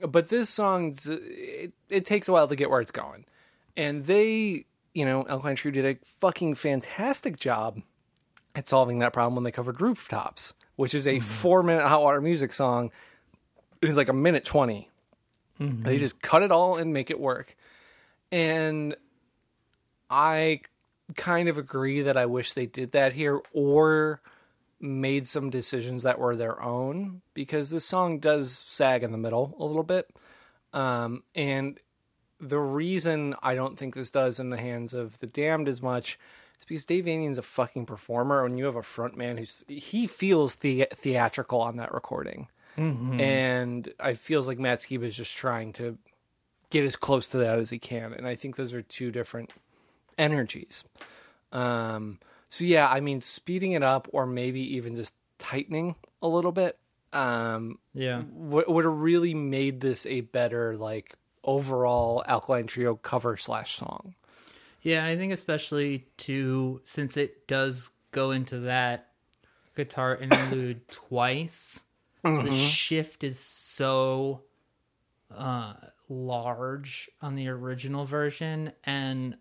But 0.08 0.30
this 0.30 0.50
song 0.50 0.96
it, 1.08 1.74
it 1.90 2.06
takes 2.06 2.28
a 2.28 2.32
while 2.32 2.48
to 2.48 2.56
get 2.56 2.70
where 2.70 2.82
it's 2.82 2.92
going. 2.92 3.26
And 3.76 4.06
they, 4.06 4.66
you 4.94 5.06
know, 5.06 5.26
Alkaline 5.28 5.56
Trio 5.56 5.74
did 5.74 5.86
a 5.86 5.98
fucking 6.22 6.56
fantastic 6.56 7.40
job 7.40 7.82
at 8.56 8.68
solving 8.68 9.00
that 9.00 9.14
problem 9.14 9.36
when 9.36 9.44
they 9.44 9.52
covered 9.52 9.82
Rooftops, 9.82 10.54
which 10.76 10.94
is 10.94 11.06
a 11.08 11.18
4-minute 11.18 11.86
hot 11.86 12.02
water 12.02 12.22
music 12.22 12.54
song. 12.54 12.92
It 13.82 13.90
is 13.90 13.98
like 13.98 14.10
a 14.10 14.14
minute 14.14 14.46
20. 14.46 14.90
They 15.84 15.98
just 15.98 16.22
cut 16.22 16.42
it 16.42 16.52
all 16.52 16.78
and 16.78 16.94
make 16.94 17.12
it 17.12 17.20
work. 17.20 17.56
And 18.32 18.96
I 20.10 20.62
kind 21.16 21.50
of 21.50 21.58
agree 21.58 22.02
that 22.04 22.18
I 22.18 22.26
wish 22.26 22.54
they 22.54 22.66
did 22.66 22.92
that 22.94 23.14
here 23.14 23.42
or 23.54 24.22
made 24.80 25.28
some 25.28 25.50
decisions 25.50 26.04
that 26.04 26.20
were 26.20 26.36
their 26.36 26.62
own 26.62 27.22
because 27.34 27.70
this 27.70 27.86
song 27.86 28.20
does 28.20 28.64
sag 28.68 29.04
in 29.04 29.12
the 29.12 29.18
middle 29.18 29.56
a 29.60 29.66
little 29.66 29.84
bit. 29.84 30.10
Um, 30.72 31.24
and 31.36 31.80
the 32.40 32.60
reason 32.60 33.36
I 33.42 33.56
don't 33.56 33.78
think 33.78 33.96
this 33.96 34.12
does 34.12 34.40
in 34.40 34.50
the 34.50 34.58
hands 34.58 34.94
of 34.94 35.20
the 35.20 35.28
damned 35.28 35.68
as 35.68 35.82
much 35.82 36.18
is 36.60 36.66
because 36.66 36.86
Dave 36.86 37.06
Vanian's 37.06 37.38
a 37.38 37.42
fucking 37.42 37.86
performer. 37.86 38.46
and 38.46 38.58
you 38.60 38.66
have 38.66 38.76
a 38.76 38.84
front 38.84 39.18
man 39.18 39.38
who's 39.38 39.64
he 39.68 40.06
feels 40.08 40.58
the- 40.58 40.88
theatrical 40.94 41.62
on 41.62 41.78
that 41.78 41.94
recording, 41.94 42.48
and 42.78 43.92
I 44.00 44.14
feels 44.14 44.48
like 44.48 44.60
Matt 44.60 44.80
Skiba 44.80 45.04
is 45.04 45.16
just 45.18 45.36
trying 45.36 45.74
to 45.74 45.98
get 46.70 46.84
as 46.86 46.96
close 46.96 47.28
to 47.30 47.38
that 47.40 47.58
as 47.60 47.70
he 47.72 47.80
can. 47.80 48.14
And 48.14 48.28
I 48.28 48.36
think 48.36 48.56
those 48.56 48.74
are 48.74 48.82
two 48.82 49.12
different 49.12 49.52
energies. 50.18 50.84
Um, 51.52 52.20
so 52.50 52.64
yeah, 52.64 52.88
I 52.90 53.00
mean, 53.00 53.22
speeding 53.22 53.72
it 53.74 53.84
up 53.84 54.08
or 54.12 54.26
maybe 54.26 54.62
even 54.76 54.96
just 54.96 55.14
tightening 55.40 55.96
a 56.22 56.28
little 56.28 56.52
bit 56.52 56.78
um, 57.12 57.80
Yeah. 57.94 58.22
would 58.32 58.68
would 58.68 58.86
have 58.86 58.94
really 58.98 59.34
made 59.34 59.82
this 59.82 60.06
a 60.06 60.22
better 60.22 60.78
like 60.78 61.16
overall 61.44 62.24
Alkaline 62.28 62.68
Trio 62.68 62.96
cover 62.96 63.36
slash 63.38 63.76
song. 63.78 64.14
Yeah, 64.82 65.06
I 65.06 65.16
think 65.18 65.34
especially 65.34 66.08
too 66.18 66.82
since 66.84 67.18
it 67.18 67.48
does 67.48 67.90
go 68.12 68.32
into 68.32 68.60
that 68.62 69.10
guitar 69.76 70.16
interlude 70.16 70.88
twice. 70.90 71.84
The 72.24 72.52
shift 72.52 73.24
is 73.24 73.40
so 73.40 74.42
uh 75.36 75.74
large 76.10 77.10
on 77.22 77.36
the 77.36 77.48
original 77.50 78.04
version 78.06 78.72
and 78.84 79.38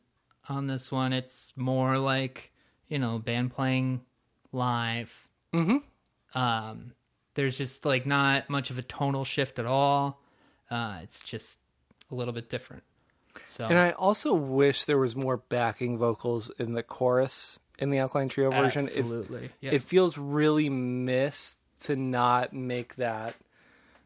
on 0.49 0.67
this 0.67 0.93
one 0.93 1.13
it's 1.13 1.53
more 1.57 1.99
like, 1.99 2.53
you 2.89 2.99
know, 2.99 3.19
band 3.19 3.53
playing 3.53 4.01
live. 4.53 5.11
Mhm. 5.53 5.83
Um 6.35 6.93
there's 7.35 7.57
just 7.57 7.85
like 7.85 8.05
not 8.07 8.51
much 8.51 8.71
of 8.71 8.79
a 8.79 8.83
tonal 8.83 9.25
shift 9.25 9.59
at 9.59 9.67
all. 9.67 10.21
Uh 10.71 11.01
it's 11.03 11.21
just 11.21 11.59
a 12.11 12.15
little 12.15 12.35
bit 12.35 12.49
different. 12.49 12.83
So 13.49 13.67
And 13.67 13.79
I 13.79 13.93
also 13.93 14.35
wish 14.35 14.85
there 14.85 14.99
was 14.99 15.17
more 15.17 15.39
backing 15.39 15.97
vocals 15.97 16.51
in 16.59 16.75
the 16.75 16.83
chorus 16.83 17.59
in 17.79 17.91
the 17.91 17.99
Alkaline 17.99 18.29
Trio 18.29 18.51
version. 18.51 18.85
It- 18.89 18.99
Absolutely. 18.99 19.51
yeah. 19.61 19.73
it 19.73 19.83
feels 19.83 20.19
really 20.19 20.69
missed 20.69 21.61
to 21.81 21.97
not 21.97 22.53
make 22.53 22.97
that 22.97 23.35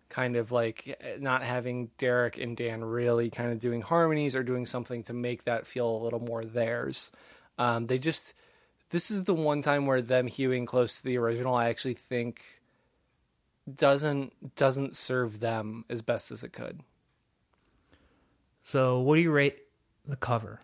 kind 0.08 0.36
of 0.36 0.52
like 0.52 1.18
not 1.18 1.42
having 1.42 1.90
Derek 1.96 2.38
and 2.38 2.56
Dan 2.56 2.84
really 2.84 3.30
kind 3.30 3.50
of 3.50 3.58
doing 3.58 3.80
harmonies 3.80 4.36
or 4.36 4.42
doing 4.42 4.66
something 4.66 5.02
to 5.04 5.12
make 5.12 5.44
that 5.44 5.66
feel 5.66 5.88
a 5.88 6.02
little 6.04 6.20
more 6.20 6.44
theirs. 6.44 7.10
Um, 7.58 7.86
they 7.86 7.98
just 7.98 8.34
this 8.90 9.10
is 9.10 9.24
the 9.24 9.34
one 9.34 9.62
time 9.62 9.86
where 9.86 10.02
them 10.02 10.26
hewing 10.26 10.66
close 10.66 10.98
to 10.98 11.04
the 11.04 11.16
original 11.16 11.54
I 11.54 11.68
actually 11.70 11.94
think 11.94 12.42
doesn't 13.74 14.54
doesn't 14.54 14.96
serve 14.96 15.40
them 15.40 15.84
as 15.88 16.02
best 16.02 16.30
as 16.30 16.44
it 16.44 16.52
could. 16.52 16.80
So, 18.62 19.00
what 19.00 19.16
do 19.16 19.22
you 19.22 19.30
rate 19.30 19.58
the 20.06 20.16
cover? 20.16 20.60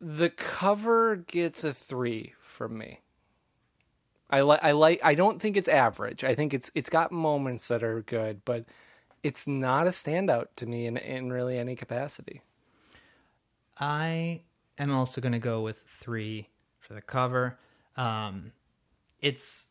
The 0.00 0.30
cover 0.30 1.16
gets 1.16 1.64
a 1.64 1.72
three 1.72 2.34
from 2.42 2.78
me. 2.78 3.00
I 4.28 4.40
like. 4.40 4.60
I 4.62 4.72
like. 4.72 5.00
I 5.04 5.14
don't 5.14 5.40
think 5.40 5.56
it's 5.56 5.68
average. 5.68 6.24
I 6.24 6.34
think 6.34 6.52
it's 6.52 6.70
it's 6.74 6.88
got 6.88 7.12
moments 7.12 7.68
that 7.68 7.82
are 7.82 8.02
good, 8.02 8.44
but 8.44 8.64
it's 9.22 9.46
not 9.46 9.86
a 9.86 9.90
standout 9.90 10.46
to 10.56 10.66
me 10.66 10.86
in 10.86 10.96
in 10.96 11.32
really 11.32 11.58
any 11.58 11.76
capacity. 11.76 12.42
I 13.78 14.42
am 14.78 14.90
also 14.92 15.20
going 15.20 15.32
to 15.32 15.38
go 15.38 15.62
with 15.62 15.82
three 16.00 16.48
for 16.80 16.94
the 16.94 17.00
cover. 17.00 17.58
Um, 17.96 18.52
it's 19.20 19.68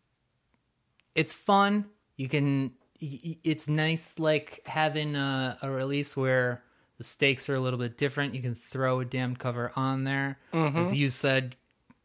it's 1.15 1.33
fun. 1.33 1.85
You 2.15 2.29
can. 2.29 2.71
It's 2.99 3.67
nice, 3.67 4.17
like 4.19 4.61
having 4.65 5.15
a, 5.15 5.57
a 5.61 5.69
release 5.69 6.15
where 6.15 6.63
the 6.97 7.03
stakes 7.03 7.49
are 7.49 7.55
a 7.55 7.59
little 7.59 7.79
bit 7.79 7.97
different. 7.97 8.33
You 8.33 8.41
can 8.41 8.55
throw 8.55 9.01
a 9.01 9.05
damn 9.05 9.35
cover 9.35 9.71
on 9.75 10.03
there, 10.05 10.39
as 10.53 10.93
you 10.93 11.09
said. 11.09 11.55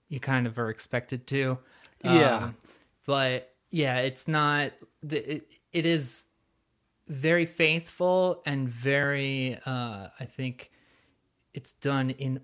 You 0.08 0.18
kind 0.20 0.46
of 0.46 0.58
are 0.58 0.68
expected 0.70 1.26
to. 1.28 1.58
Yeah. 2.02 2.36
Um, 2.36 2.56
but 3.06 3.54
yeah, 3.70 3.98
it's 3.98 4.26
not. 4.26 4.72
the- 5.02 5.36
It, 5.36 5.52
it 5.72 5.86
is 5.86 6.26
very 7.06 7.46
faithful 7.46 8.42
and 8.44 8.68
very. 8.68 9.58
Uh, 9.64 10.08
I 10.18 10.24
think 10.24 10.72
it's 11.54 11.74
done 11.74 12.10
in 12.10 12.40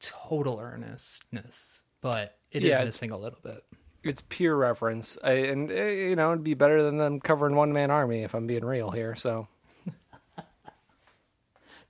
total 0.00 0.58
earnestness, 0.60 1.84
but 2.02 2.38
it 2.52 2.62
is 2.62 2.68
Yeah, 2.68 2.74
it's- 2.76 2.86
missing 2.86 3.10
a 3.10 3.16
little 3.18 3.38
bit. 3.42 3.64
It's 4.02 4.22
pure 4.28 4.56
reference, 4.56 5.18
I, 5.22 5.32
and 5.32 5.70
eh, 5.70 5.90
you 5.90 6.16
know 6.16 6.32
it'd 6.32 6.44
be 6.44 6.54
better 6.54 6.82
than 6.82 6.96
them 6.96 7.20
covering 7.20 7.54
One 7.54 7.72
Man 7.72 7.90
Army 7.90 8.22
if 8.22 8.34
I'm 8.34 8.46
being 8.46 8.64
real 8.64 8.90
here. 8.90 9.14
So 9.14 9.48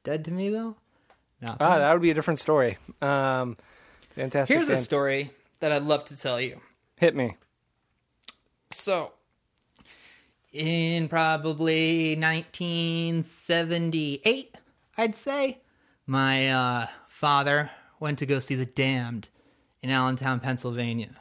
Dead 0.04 0.24
to 0.24 0.30
me 0.30 0.50
though. 0.50 0.76
No. 1.40 1.56
ah, 1.58 1.78
that 1.78 1.92
would 1.92 2.02
be 2.02 2.10
a 2.10 2.14
different 2.14 2.38
story. 2.38 2.76
Um, 3.00 3.56
fantastic. 4.10 4.54
Here's 4.54 4.68
a 4.68 4.76
story 4.76 5.30
that 5.60 5.72
I'd 5.72 5.84
love 5.84 6.04
to 6.06 6.16
tell 6.16 6.40
you. 6.40 6.60
Hit 6.96 7.16
me. 7.16 7.36
So, 8.72 9.12
in 10.52 11.08
probably 11.08 12.14
1978, 12.14 14.54
I'd 14.98 15.16
say, 15.16 15.60
my 16.06 16.50
uh, 16.50 16.86
father 17.08 17.70
went 17.98 18.18
to 18.18 18.26
go 18.26 18.38
see 18.38 18.54
The 18.54 18.66
Damned 18.66 19.30
in 19.82 19.90
Allentown, 19.90 20.40
Pennsylvania, 20.40 21.16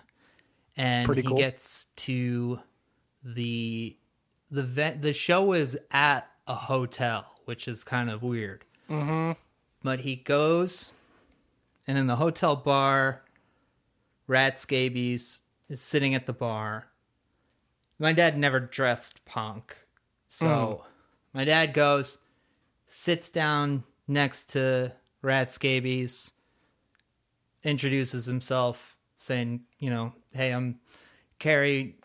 and 0.80 1.06
Pretty 1.06 1.22
he 1.22 1.28
cool. 1.28 1.38
gets 1.38 1.88
to 1.98 2.58
the 3.22 3.98
the 4.50 4.64
vet, 4.64 5.02
the 5.02 5.12
show 5.12 5.52
is 5.52 5.78
at 5.92 6.28
a 6.48 6.56
hotel, 6.56 7.42
which 7.46 7.68
is 7.68 7.84
kind 7.84 8.10
of 8.10 8.24
weird. 8.24 8.66
Mm-hmm. 8.90 9.34
But 9.84 10.00
he 10.00 10.16
goes, 10.16 10.94
and 11.86 11.98
in 11.98 12.08
the 12.08 12.16
hotel 12.16 12.56
bar, 12.56 13.24
Rat 14.26 14.60
Scabies 14.60 15.42
is 15.68 15.82
sitting 15.82 16.16
at 16.16 16.26
the 16.26 16.34
bar. 16.34 16.88
My 18.00 18.14
dad 18.14 18.38
never 18.38 18.62
dressed 18.62 19.24
punk. 19.26 19.76
So 20.30 20.86
my 21.34 21.44
dad 21.44 21.74
goes, 21.74 22.18
sits 22.88 23.30
down 23.30 23.84
next 24.08 24.50
to 24.52 24.94
Rat 25.22 25.52
Scabies, 25.52 26.32
introduces 27.64 28.26
himself, 28.26 28.96
saying, 29.20 29.62
you 29.78 29.90
know, 29.90 30.14
hey, 30.34 30.52
I'm 30.52 30.80
Carrie. 31.38 31.96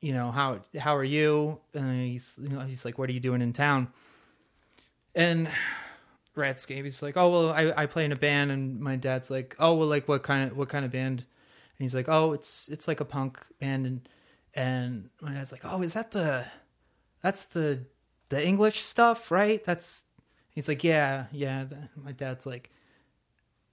You 0.00 0.12
know, 0.12 0.30
how 0.30 0.60
how 0.78 0.96
are 0.96 1.04
you? 1.04 1.60
And 1.74 2.08
he's 2.08 2.38
you 2.42 2.48
know, 2.48 2.60
he's 2.60 2.84
like, 2.84 2.98
What 2.98 3.08
are 3.10 3.12
you 3.12 3.20
doing 3.20 3.42
in 3.42 3.52
town? 3.52 3.88
And 5.14 5.48
Rat 6.34 6.64
he's 6.68 7.02
like, 7.02 7.16
Oh 7.16 7.30
well 7.30 7.52
I, 7.52 7.82
I 7.82 7.86
play 7.86 8.04
in 8.04 8.12
a 8.12 8.16
band 8.16 8.50
and 8.52 8.80
my 8.80 8.96
dad's 8.96 9.30
like, 9.30 9.56
Oh 9.58 9.74
well 9.74 9.88
like 9.88 10.06
what 10.08 10.22
kind 10.22 10.50
of 10.50 10.56
what 10.56 10.68
kind 10.68 10.84
of 10.84 10.92
band? 10.92 11.20
And 11.20 11.84
he's 11.84 11.94
like, 11.94 12.08
Oh, 12.08 12.32
it's 12.32 12.68
it's 12.68 12.86
like 12.86 13.00
a 13.00 13.04
punk 13.04 13.44
band 13.60 13.86
and 13.86 14.08
and 14.54 15.10
my 15.20 15.32
dad's 15.32 15.52
like, 15.52 15.64
"Oh, 15.64 15.82
is 15.82 15.92
that 15.94 16.10
the 16.10 16.44
that's 17.22 17.44
the 17.44 17.84
the 18.28 18.44
English 18.44 18.80
stuff, 18.80 19.30
right?" 19.30 19.64
That's 19.64 20.04
he's 20.50 20.68
like, 20.68 20.82
"Yeah, 20.82 21.26
yeah." 21.32 21.66
My 21.94 22.12
dad's 22.12 22.46
like, 22.46 22.70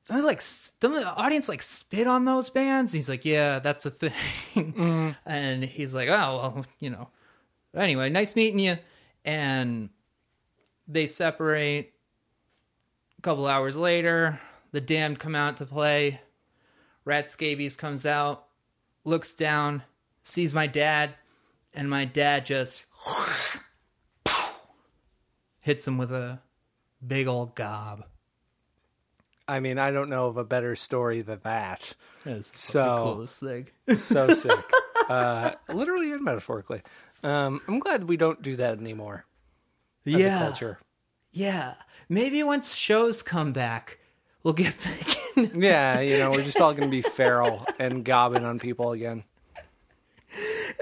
"Don't 0.08 0.24
like 0.24 0.42
don't 0.80 0.94
the 0.94 1.06
audience 1.06 1.50
like 1.50 1.62
spit 1.62 2.08
on 2.08 2.26
those 2.26 2.50
bands?" 2.50 2.92
He's 2.92 3.10
like, 3.10 3.26
"Yeah, 3.26 3.60
that's 3.60 3.86
a 3.86 3.92
thing." 3.92 4.14
Mm-hmm. 4.56 5.10
And 5.26 5.64
he's 5.64 5.94
like, 5.94 6.10
"Oh, 6.10 6.54
well, 6.56 6.66
you 6.80 6.90
know." 6.90 7.10
Anyway, 7.76 8.10
nice 8.10 8.36
meeting 8.36 8.60
you. 8.60 8.78
And 9.26 9.90
they 10.88 11.08
separate. 11.08 11.94
A 13.18 13.22
couple 13.22 13.48
hours 13.48 13.76
later, 13.76 14.40
the 14.72 14.82
Damned 14.82 15.20
come 15.20 15.36
out 15.36 15.58
to 15.58 15.66
play. 15.66 16.22
Rat 17.06 17.30
Scabies 17.30 17.76
comes 17.76 18.06
out, 18.06 18.46
looks 19.04 19.34
down, 19.34 19.84
sees 20.24 20.54
my 20.54 20.68
dad, 20.68 21.16
and 21.74 21.90
my 21.90 22.06
dad 22.06 22.46
just 22.46 22.86
hits 25.60 25.88
him 25.88 25.98
with 25.98 26.12
a 26.12 26.40
big 27.06 27.28
old 27.28 27.56
gob. 27.56 28.06
I 29.48 29.60
mean, 29.60 29.78
I 29.78 29.92
don't 29.92 30.10
know 30.10 30.28
of 30.28 30.38
a 30.38 30.44
better 30.44 30.76
story 30.76 31.22
than 31.22 31.40
that. 31.44 31.94
That's 32.24 32.60
So- 32.60 32.84
the 32.84 33.04
coolest 33.14 33.40
thing. 33.40 33.68
So 33.98 34.28
sick, 34.34 34.52
uh, 35.10 35.52
literally 35.70 36.12
and 36.12 36.24
metaphorically. 36.24 36.82
Um, 37.24 37.62
I'm 37.68 37.80
glad 37.80 38.06
we 38.06 38.18
don't 38.18 38.42
do 38.42 38.56
that 38.58 38.80
anymore 38.80 39.26
as 40.06 40.14
yeah, 40.14 40.38
a 40.38 40.46
culture. 40.46 40.80
yeah. 41.32 41.76
Maybe 42.10 42.44
once 42.44 42.76
shows 42.76 43.24
come 43.24 43.52
back, 43.52 43.98
we'll 44.44 44.54
get 44.54 44.76
back 44.84 45.38
in. 45.38 45.60
Yeah, 45.62 46.00
you 46.02 46.18
know, 46.20 46.30
we're 46.32 46.44
just 46.44 46.60
all 46.62 46.72
going 46.74 46.88
to 46.90 46.92
be 46.92 47.02
feral 47.16 47.66
and 47.80 48.06
gobbing 48.06 48.46
on 48.46 48.60
people 48.60 48.92
again. 48.92 49.24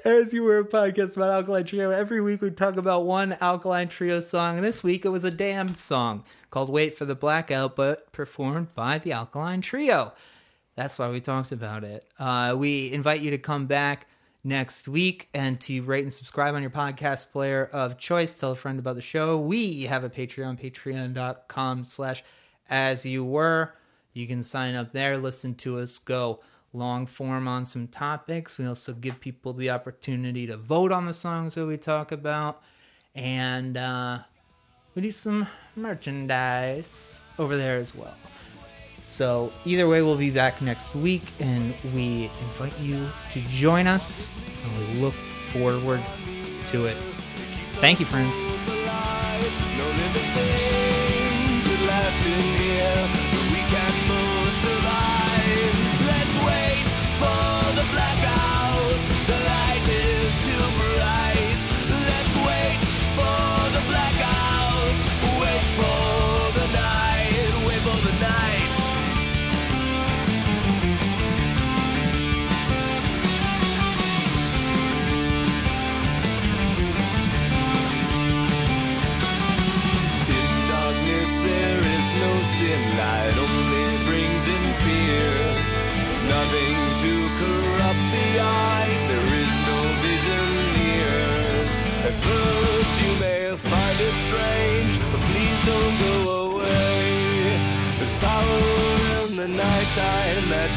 As 0.05 0.33
you 0.33 0.43
were 0.43 0.59
a 0.59 0.65
podcast 0.65 1.15
about 1.15 1.31
Alkaline 1.31 1.65
Trio, 1.65 1.91
every 1.91 2.21
week 2.21 2.41
we 2.41 2.51
talk 2.51 2.77
about 2.77 3.05
one 3.05 3.37
Alkaline 3.39 3.87
Trio 3.87 4.19
song. 4.19 4.57
And 4.57 4.65
this 4.65 4.83
week 4.83 5.05
it 5.05 5.09
was 5.09 5.23
a 5.23 5.31
damned 5.31 5.77
song 5.77 6.23
called 6.51 6.69
Wait 6.69 6.97
for 6.97 7.05
the 7.05 7.15
Blackout, 7.15 7.75
but 7.75 8.11
performed 8.11 8.73
by 8.75 8.97
the 8.97 9.11
Alkaline 9.11 9.61
Trio. 9.61 10.13
That's 10.75 10.97
why 10.97 11.09
we 11.09 11.21
talked 11.21 11.51
about 11.51 11.83
it. 11.83 12.05
Uh, 12.19 12.55
we 12.57 12.91
invite 12.91 13.21
you 13.21 13.31
to 13.31 13.37
come 13.37 13.65
back 13.65 14.07
next 14.43 14.87
week 14.87 15.29
and 15.33 15.59
to 15.61 15.81
rate 15.83 16.03
and 16.03 16.13
subscribe 16.13 16.55
on 16.55 16.61
your 16.61 16.71
podcast 16.71 17.31
player 17.31 17.69
of 17.71 17.97
choice. 17.97 18.33
Tell 18.33 18.51
a 18.51 18.55
friend 18.55 18.79
about 18.79 18.95
the 18.95 19.01
show. 19.01 19.39
We 19.39 19.83
have 19.83 20.03
a 20.03 20.09
Patreon, 20.09 20.59
patreon.com 20.61 21.83
slash 21.83 22.23
as 22.69 23.05
you 23.05 23.23
were. 23.23 23.73
You 24.13 24.27
can 24.27 24.43
sign 24.43 24.75
up 24.75 24.91
there, 24.91 25.17
listen 25.17 25.55
to 25.55 25.79
us 25.79 25.97
go 25.97 26.41
long 26.73 27.05
form 27.05 27.47
on 27.47 27.65
some 27.65 27.87
topics. 27.87 28.57
We 28.57 28.65
also 28.65 28.93
give 28.93 29.19
people 29.19 29.53
the 29.53 29.69
opportunity 29.69 30.47
to 30.47 30.57
vote 30.57 30.91
on 30.91 31.05
the 31.05 31.13
songs 31.13 31.55
that 31.55 31.65
we 31.65 31.77
talk 31.77 32.11
about. 32.11 32.61
And 33.15 33.77
uh, 33.77 34.19
we 34.95 35.03
do 35.03 35.11
some 35.11 35.47
merchandise 35.75 37.23
over 37.37 37.55
there 37.55 37.77
as 37.77 37.95
well. 37.95 38.15
So 39.09 39.53
either 39.63 39.87
way, 39.87 40.01
we'll 40.01 40.17
be 40.17 40.31
back 40.31 40.59
next 40.59 40.95
week, 40.95 41.21
and 41.39 41.73
we 41.93 42.31
invite 42.41 42.79
you 42.79 43.07
to 43.33 43.41
join 43.41 43.85
us. 43.85 44.27
And 44.63 44.95
we 44.95 45.01
look 45.01 45.13
forward 45.51 46.01
to 46.71 46.85
it. 46.87 46.97
Thank 47.73 47.99
you, 47.99 48.07
friends. 48.07 48.33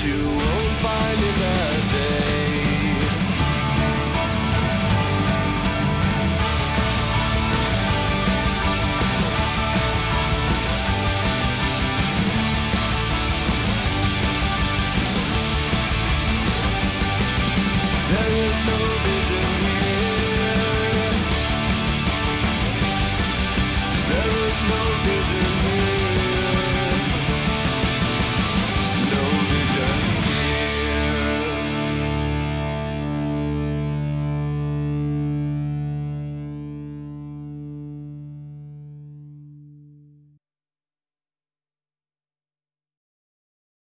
Nighttime 0.07 0.56